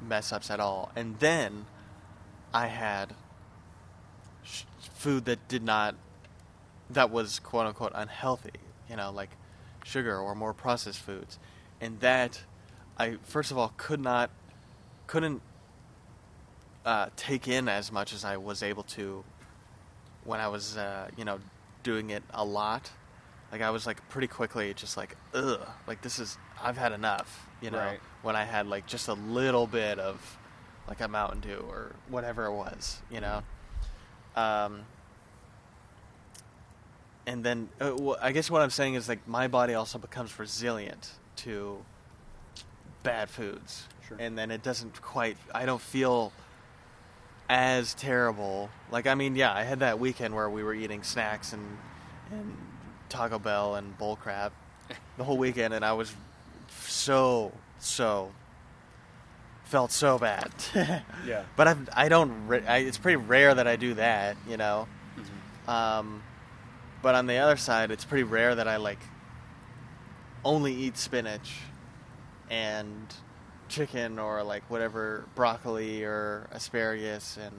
mess 0.00 0.32
ups 0.32 0.50
at 0.50 0.60
all, 0.60 0.92
and 0.94 1.18
then 1.18 1.66
I 2.54 2.66
had 2.68 3.14
sh- 4.44 4.62
food 4.94 5.24
that 5.24 5.48
did 5.48 5.62
not 5.64 5.96
that 6.90 7.10
was 7.10 7.38
quote 7.40 7.66
unquote 7.66 7.92
unhealthy, 7.94 8.60
you 8.92 8.98
know, 8.98 9.10
like 9.10 9.30
sugar 9.84 10.16
or 10.18 10.34
more 10.34 10.52
processed 10.52 11.00
foods. 11.00 11.38
And 11.80 11.98
that 12.00 12.40
I 12.98 13.16
first 13.22 13.50
of 13.50 13.58
all 13.58 13.72
could 13.76 14.00
not 14.00 14.30
couldn't 15.06 15.40
uh, 16.84 17.08
take 17.16 17.48
in 17.48 17.68
as 17.68 17.90
much 17.90 18.12
as 18.12 18.24
I 18.24 18.36
was 18.36 18.62
able 18.62 18.82
to 18.84 19.24
when 20.24 20.40
I 20.40 20.48
was 20.48 20.76
uh, 20.76 21.08
you 21.16 21.24
know 21.24 21.40
doing 21.82 22.10
it 22.10 22.22
a 22.34 22.44
lot. 22.44 22.90
Like 23.50 23.62
I 23.62 23.70
was 23.70 23.86
like 23.86 24.06
pretty 24.10 24.28
quickly 24.28 24.72
just 24.74 24.96
like 24.96 25.16
ugh, 25.34 25.66
like 25.86 26.02
this 26.02 26.18
is 26.18 26.36
I've 26.62 26.76
had 26.76 26.92
enough, 26.92 27.48
you 27.62 27.70
know. 27.70 27.78
Right. 27.78 28.00
When 28.20 28.36
I 28.36 28.44
had 28.44 28.66
like 28.66 28.86
just 28.86 29.08
a 29.08 29.14
little 29.14 29.66
bit 29.66 29.98
of 29.98 30.38
like 30.86 31.00
a 31.00 31.08
Mountain 31.08 31.40
Dew 31.40 31.64
or 31.66 31.92
whatever 32.08 32.44
it 32.44 32.52
was, 32.52 33.00
you 33.10 33.20
know. 33.20 33.42
Um, 34.36 34.82
and 37.26 37.44
then 37.44 37.68
uh, 37.80 37.90
wh- 37.92 38.22
I 38.24 38.32
guess 38.32 38.50
what 38.50 38.62
I'm 38.62 38.70
saying 38.70 38.94
is 38.94 39.08
like 39.08 39.26
my 39.28 39.48
body 39.48 39.74
also 39.74 39.98
becomes 39.98 40.38
resilient 40.38 41.10
to 41.36 41.78
bad 43.02 43.28
foods, 43.30 43.86
Sure. 44.08 44.16
and 44.20 44.36
then 44.36 44.50
it 44.50 44.62
doesn't 44.62 45.00
quite. 45.02 45.36
I 45.54 45.66
don't 45.66 45.80
feel 45.80 46.32
as 47.48 47.94
terrible. 47.94 48.70
Like 48.90 49.06
I 49.06 49.14
mean, 49.14 49.36
yeah, 49.36 49.52
I 49.52 49.62
had 49.62 49.80
that 49.80 49.98
weekend 49.98 50.34
where 50.34 50.48
we 50.50 50.62
were 50.62 50.74
eating 50.74 51.02
snacks 51.02 51.52
and 51.52 51.78
and 52.30 52.56
Taco 53.08 53.38
Bell 53.38 53.74
and 53.74 53.96
bull 53.98 54.16
crap 54.16 54.52
the 55.18 55.24
whole 55.24 55.36
weekend, 55.38 55.74
and 55.74 55.84
I 55.84 55.92
was 55.92 56.14
so 56.80 57.52
so 57.78 58.30
felt 59.64 59.90
so 59.92 60.18
bad. 60.18 60.50
Yeah. 61.26 61.44
But 61.56 61.68
I've, 61.68 61.88
I 61.94 62.08
don't. 62.08 62.50
I, 62.66 62.78
it's 62.78 62.98
pretty 62.98 63.16
rare 63.16 63.54
that 63.54 63.66
I 63.68 63.76
do 63.76 63.94
that, 63.94 64.36
you 64.48 64.56
know. 64.56 64.88
Um, 65.68 66.22
but 67.02 67.14
on 67.14 67.26
the 67.26 67.36
other 67.36 67.56
side, 67.56 67.90
it's 67.90 68.04
pretty 68.04 68.22
rare 68.24 68.54
that 68.54 68.68
I 68.68 68.76
like 68.76 69.00
only 70.44 70.74
eat 70.74 70.96
spinach 70.96 71.58
and 72.50 73.14
chicken 73.68 74.18
or 74.18 74.42
like 74.42 74.62
whatever 74.70 75.24
broccoli 75.34 76.04
or 76.04 76.48
asparagus 76.52 77.36
and 77.36 77.54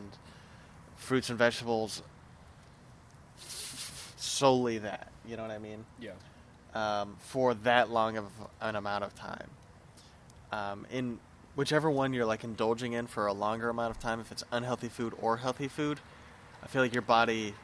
fruits 0.95 1.29
and 1.29 1.37
vegetables 1.37 2.03
solely 4.17 4.77
that. 4.79 5.11
You 5.25 5.37
know 5.37 5.43
what 5.43 5.51
I 5.51 5.59
mean? 5.59 5.85
Yeah. 5.99 6.11
um, 6.73 7.15
for 7.19 7.53
that 7.53 7.89
long 7.89 8.17
of 8.17 8.25
an 8.61 8.75
amount 8.75 9.03
of 9.03 9.15
time. 9.15 9.49
Um, 10.51 10.85
in 10.91 11.19
whichever 11.55 11.89
one 11.89 12.13
you're 12.13 12.25
like 12.25 12.43
indulging 12.43 12.93
in 12.93 13.07
for 13.07 13.27
a 13.27 13.33
longer 13.33 13.69
amount 13.69 13.91
of 13.91 13.99
time, 13.99 14.19
if 14.19 14.31
it's 14.31 14.43
unhealthy 14.51 14.89
food 14.89 15.13
or 15.21 15.37
healthy 15.37 15.67
food, 15.67 15.99
I 16.63 16.67
feel 16.67 16.81
like 16.81 16.93
your 16.93 17.01
body 17.01 17.55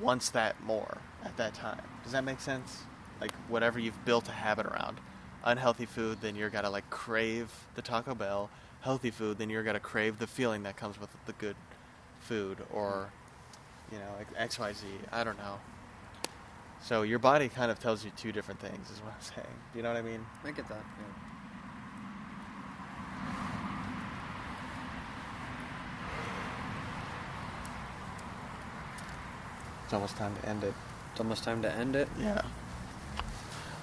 wants 0.00 0.30
that 0.30 0.62
more 0.62 0.98
at 1.24 1.36
that 1.36 1.54
time. 1.54 1.80
Does 2.02 2.12
that 2.12 2.24
make 2.24 2.40
sense? 2.40 2.82
Like 3.20 3.32
whatever 3.48 3.78
you've 3.78 4.04
built 4.04 4.28
a 4.28 4.32
habit 4.32 4.66
around. 4.66 4.98
Unhealthy 5.44 5.86
food, 5.86 6.18
then 6.20 6.36
you're 6.36 6.50
gotta 6.50 6.70
like 6.70 6.88
crave 6.90 7.50
the 7.74 7.82
Taco 7.82 8.14
Bell. 8.14 8.50
Healthy 8.80 9.10
food, 9.10 9.38
then 9.38 9.50
you're 9.50 9.62
gotta 9.62 9.80
crave 9.80 10.18
the 10.18 10.26
feeling 10.26 10.62
that 10.64 10.76
comes 10.76 11.00
with 11.00 11.10
the 11.26 11.32
good 11.34 11.56
food 12.20 12.58
or 12.72 13.10
you 13.90 13.98
know 13.98 14.08
like 14.18 14.28
X 14.36 14.58
Y 14.58 14.72
Z. 14.72 14.86
I 15.12 15.24
don't 15.24 15.38
know. 15.38 15.58
So 16.80 17.02
your 17.02 17.20
body 17.20 17.48
kind 17.48 17.70
of 17.70 17.78
tells 17.78 18.04
you 18.04 18.10
two 18.16 18.32
different 18.32 18.60
things, 18.60 18.90
is 18.90 18.98
what 19.00 19.14
I'm 19.14 19.20
saying. 19.20 19.56
Do 19.72 19.78
you 19.78 19.82
know 19.82 19.90
what 19.90 19.98
I 19.98 20.02
mean? 20.02 20.24
I 20.44 20.50
get 20.50 20.68
that. 20.68 20.84
Yeah. 20.98 21.04
It's 29.84 29.92
almost 29.92 30.16
time 30.16 30.34
to 30.40 30.48
end 30.48 30.64
it. 30.64 30.74
It's 31.12 31.20
almost 31.20 31.44
time 31.44 31.62
to 31.62 31.72
end 31.72 31.94
it. 31.94 32.08
Yeah. 32.18 32.42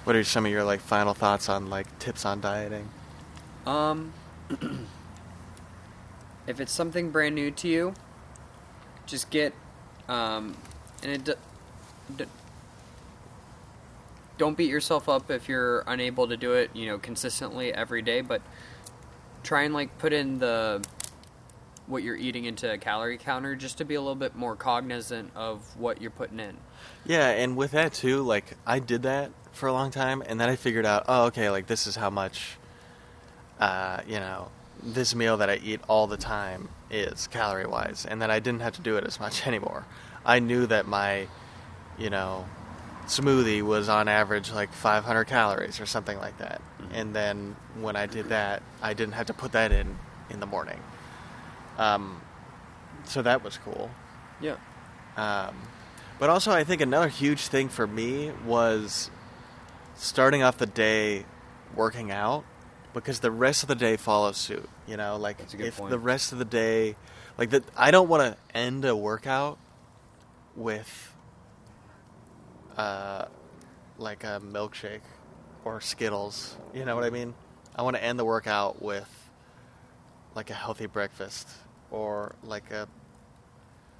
What 0.04 0.16
are 0.16 0.24
some 0.24 0.44
of 0.46 0.52
your 0.52 0.64
like 0.64 0.80
final 0.80 1.14
thoughts 1.14 1.48
on 1.48 1.70
like 1.70 1.98
tips 1.98 2.26
on 2.26 2.40
dieting? 2.40 2.88
Um, 3.66 4.12
if 6.46 6.60
it's 6.60 6.72
something 6.72 7.10
brand 7.10 7.34
new 7.34 7.50
to 7.52 7.68
you, 7.68 7.94
just 9.06 9.30
get, 9.30 9.54
um, 10.08 10.56
and 11.02 11.12
it. 11.12 11.24
d- 11.24 11.32
d- 12.16 12.24
don't 14.38 14.56
beat 14.56 14.70
yourself 14.70 15.06
up 15.06 15.30
if 15.30 15.50
you're 15.50 15.84
unable 15.86 16.26
to 16.26 16.34
do 16.34 16.54
it, 16.54 16.70
you 16.72 16.86
know, 16.86 16.96
consistently 16.96 17.74
every 17.74 18.00
day, 18.00 18.22
but 18.22 18.40
try 19.42 19.64
and 19.64 19.74
like 19.74 19.98
put 19.98 20.14
in 20.14 20.38
the 20.38 20.82
what 21.90 22.02
you're 22.02 22.16
eating 22.16 22.44
into 22.44 22.70
a 22.72 22.78
calorie 22.78 23.18
counter 23.18 23.54
just 23.56 23.78
to 23.78 23.84
be 23.84 23.94
a 23.94 24.00
little 24.00 24.14
bit 24.14 24.36
more 24.36 24.56
cognizant 24.56 25.30
of 25.34 25.60
what 25.76 26.00
you're 26.00 26.10
putting 26.10 26.40
in. 26.40 26.56
Yeah, 27.04 27.28
and 27.28 27.56
with 27.56 27.72
that 27.72 27.92
too, 27.92 28.22
like 28.22 28.56
I 28.66 28.78
did 28.78 29.02
that 29.02 29.32
for 29.52 29.66
a 29.66 29.72
long 29.72 29.90
time, 29.90 30.22
and 30.26 30.40
then 30.40 30.48
I 30.48 30.56
figured 30.56 30.86
out, 30.86 31.04
oh, 31.08 31.26
okay, 31.26 31.50
like 31.50 31.66
this 31.66 31.86
is 31.86 31.96
how 31.96 32.10
much, 32.10 32.56
uh, 33.58 34.00
you 34.06 34.20
know, 34.20 34.48
this 34.82 35.14
meal 35.14 35.36
that 35.38 35.50
I 35.50 35.56
eat 35.56 35.80
all 35.88 36.06
the 36.06 36.16
time 36.16 36.68
is 36.90 37.26
calorie 37.26 37.66
wise, 37.66 38.06
and 38.06 38.22
then 38.22 38.30
I 38.30 38.38
didn't 38.38 38.62
have 38.62 38.74
to 38.76 38.82
do 38.82 38.96
it 38.96 39.04
as 39.04 39.20
much 39.20 39.46
anymore. 39.46 39.86
I 40.24 40.38
knew 40.38 40.66
that 40.66 40.86
my, 40.86 41.26
you 41.98 42.10
know, 42.10 42.46
smoothie 43.06 43.62
was 43.62 43.88
on 43.88 44.06
average 44.06 44.52
like 44.52 44.72
500 44.72 45.24
calories 45.24 45.80
or 45.80 45.86
something 45.86 46.18
like 46.18 46.38
that, 46.38 46.62
and 46.92 47.14
then 47.14 47.56
when 47.80 47.96
I 47.96 48.06
did 48.06 48.28
that, 48.28 48.62
I 48.80 48.94
didn't 48.94 49.14
have 49.14 49.26
to 49.26 49.34
put 49.34 49.52
that 49.52 49.72
in 49.72 49.98
in 50.30 50.40
the 50.40 50.46
morning. 50.46 50.78
Um, 51.80 52.20
so 53.04 53.22
that 53.22 53.42
was 53.42 53.56
cool. 53.56 53.90
Yeah. 54.38 54.56
Um, 55.16 55.56
but 56.18 56.28
also, 56.28 56.52
I 56.52 56.62
think 56.62 56.82
another 56.82 57.08
huge 57.08 57.46
thing 57.46 57.70
for 57.70 57.86
me 57.86 58.30
was 58.44 59.10
starting 59.96 60.42
off 60.42 60.58
the 60.58 60.66
day 60.66 61.24
working 61.74 62.10
out 62.10 62.44
because 62.92 63.20
the 63.20 63.30
rest 63.30 63.62
of 63.62 63.68
the 63.68 63.74
day 63.74 63.96
follows 63.96 64.36
suit. 64.36 64.68
You 64.86 64.98
know, 64.98 65.16
like 65.16 65.38
That's 65.38 65.54
a 65.54 65.56
good 65.56 65.66
if 65.66 65.78
point. 65.78 65.90
the 65.90 65.98
rest 65.98 66.32
of 66.32 66.38
the 66.38 66.44
day, 66.44 66.96
like 67.38 67.50
that, 67.50 67.64
I 67.74 67.90
don't 67.90 68.08
want 68.10 68.22
to 68.34 68.56
end 68.56 68.84
a 68.84 68.94
workout 68.94 69.58
with, 70.54 71.14
uh, 72.76 73.24
like 73.96 74.22
a 74.22 74.42
milkshake 74.44 75.00
or 75.64 75.80
Skittles. 75.80 76.58
You 76.74 76.84
know 76.84 76.94
what 76.94 77.04
I 77.04 77.10
mean? 77.10 77.32
I 77.74 77.80
want 77.82 77.96
to 77.96 78.04
end 78.04 78.18
the 78.18 78.24
workout 78.26 78.82
with 78.82 79.08
like 80.34 80.50
a 80.50 80.54
healthy 80.54 80.86
breakfast 80.86 81.48
or 81.90 82.34
like 82.42 82.70
a 82.70 82.88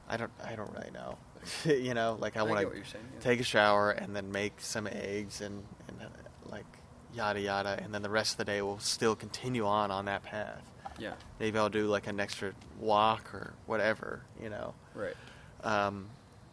I 0.08 0.16
don't 0.16 0.30
I 0.44 0.54
don't 0.56 0.72
really 0.72 0.90
know. 0.92 1.16
you 1.64 1.94
know, 1.94 2.16
like 2.20 2.36
I 2.36 2.40
I 2.40 2.42
want 2.42 2.60
to 2.60 2.66
what 2.66 2.76
you're 2.76 2.84
saying, 2.84 3.04
yeah. 3.14 3.20
take 3.20 3.40
a 3.40 3.44
shower 3.44 3.90
and 3.90 4.14
then 4.14 4.30
make 4.32 4.54
some 4.60 4.86
eggs 4.86 5.40
and 5.40 5.62
and 5.88 6.00
uh, 6.02 6.06
like 6.50 6.66
yada 7.14 7.40
yada 7.40 7.78
and 7.82 7.92
then 7.94 8.02
the 8.02 8.10
rest 8.10 8.32
of 8.32 8.38
the 8.38 8.44
day 8.44 8.62
will 8.62 8.78
still 8.78 9.16
continue 9.16 9.66
on 9.66 9.90
on 9.90 10.04
that 10.06 10.22
path. 10.22 10.62
Yeah. 10.98 11.14
Maybe 11.38 11.58
I'll 11.58 11.70
do 11.70 11.86
like 11.86 12.06
an 12.06 12.20
extra 12.20 12.52
walk 12.78 13.32
or 13.34 13.54
whatever, 13.66 14.20
you 14.42 14.50
know. 14.50 14.74
Right. 14.94 15.14
Um, 15.64 16.10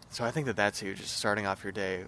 so 0.09 0.23
I 0.23 0.31
think 0.31 0.45
that 0.45 0.55
that's 0.55 0.79
huge. 0.79 0.99
Just 0.99 1.17
starting 1.17 1.45
off 1.45 1.63
your 1.63 1.73
day 1.73 2.05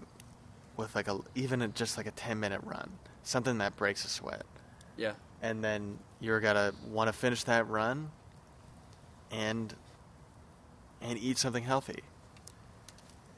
with 0.78 0.96
like 0.96 1.10
a 1.10 1.20
even 1.36 1.62
a, 1.62 1.68
just 1.68 1.98
like 1.98 2.08
a 2.08 2.12
ten 2.12 2.40
minute 2.40 2.62
run, 2.64 2.90
something 3.24 3.58
that 3.58 3.76
breaks 3.76 4.06
a 4.06 4.08
sweat, 4.10 4.44
Yeah. 4.96 5.14
and 5.42 5.62
then 5.62 6.00
you're 6.22 6.40
gonna 6.40 6.72
want 6.90 7.10
to 7.10 7.14
finish 7.14 7.44
that 7.44 7.68
run, 7.68 8.10
and 9.32 9.74
and 11.02 11.18
eat 11.18 11.38
something 11.38 11.64
healthy. 11.64 12.00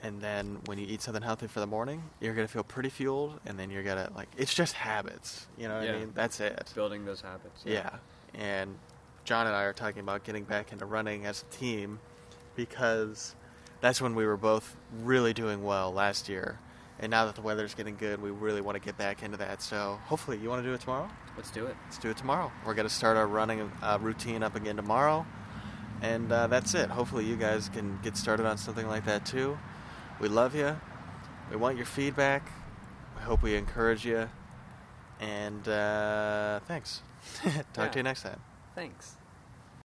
And 0.03 0.19
then 0.19 0.57
when 0.65 0.79
you 0.79 0.87
eat 0.87 1.01
something 1.03 1.21
healthy 1.21 1.45
for 1.47 1.59
the 1.59 1.67
morning, 1.67 2.01
you're 2.19 2.33
gonna 2.33 2.47
feel 2.47 2.63
pretty 2.63 2.89
fueled, 2.89 3.39
and 3.45 3.57
then 3.59 3.69
you're 3.69 3.83
gonna 3.83 4.09
like 4.15 4.29
it's 4.37 4.53
just 4.53 4.73
habits. 4.73 5.47
You 5.57 5.67
know 5.67 5.75
what 5.77 5.85
Yeah. 5.85 5.93
I 5.93 5.99
mean? 5.99 6.11
That's 6.15 6.39
it. 6.39 6.71
Building 6.73 7.05
those 7.05 7.21
habits. 7.21 7.61
Yeah. 7.65 7.89
And 8.33 8.77
John 9.25 9.45
and 9.45 9.55
I 9.55 9.63
are 9.63 9.73
talking 9.73 9.99
about 9.99 10.23
getting 10.23 10.43
back 10.43 10.71
into 10.71 10.85
running 10.85 11.25
as 11.27 11.43
a 11.43 11.55
team 11.55 11.99
because 12.55 13.35
that's 13.79 14.01
when 14.01 14.15
we 14.15 14.25
were 14.25 14.37
both 14.37 14.75
really 15.03 15.33
doing 15.33 15.63
well 15.63 15.91
last 15.91 16.27
year. 16.29 16.59
And 16.99 17.09
now 17.09 17.25
that 17.25 17.35
the 17.35 17.41
weather's 17.41 17.73
getting 17.73 17.95
good, 17.95 18.21
we 18.21 18.29
really 18.29 18.61
want 18.61 18.75
to 18.75 18.79
get 18.79 18.95
back 18.97 19.23
into 19.23 19.37
that. 19.37 19.61
So 19.63 19.99
hopefully, 20.05 20.37
you 20.37 20.49
want 20.49 20.61
to 20.63 20.67
do 20.67 20.73
it 20.73 20.81
tomorrow? 20.81 21.09
Let's 21.35 21.49
do 21.49 21.65
it. 21.65 21.75
Let's 21.85 21.97
do 21.97 22.09
it 22.09 22.17
tomorrow. 22.17 22.51
We're 22.63 22.75
going 22.75 22.87
to 22.87 22.93
start 22.93 23.17
our 23.17 23.25
running 23.25 23.71
uh, 23.81 23.97
routine 23.99 24.43
up 24.43 24.55
again 24.55 24.75
tomorrow. 24.75 25.25
And 26.01 26.31
uh, 26.31 26.47
that's 26.47 26.73
it. 26.73 26.89
Hopefully, 26.89 27.25
you 27.25 27.35
guys 27.35 27.69
can 27.69 27.99
get 28.01 28.17
started 28.17 28.45
on 28.45 28.57
something 28.57 28.87
like 28.87 29.05
that 29.05 29.25
too. 29.25 29.57
We 30.19 30.27
love 30.29 30.55
you. 30.55 30.75
We 31.49 31.57
want 31.57 31.77
your 31.77 31.85
feedback. 31.85 32.49
We 33.17 33.21
hope 33.23 33.43
we 33.43 33.55
encourage 33.55 34.05
you. 34.05 34.27
And 35.19 35.67
uh, 35.67 36.59
thanks. 36.67 37.01
Talk 37.43 37.65
Yeah. 37.77 37.87
to 37.89 37.99
you 37.99 38.03
next 38.03 38.23
time. 38.23 38.39
Thanks. 38.73 39.15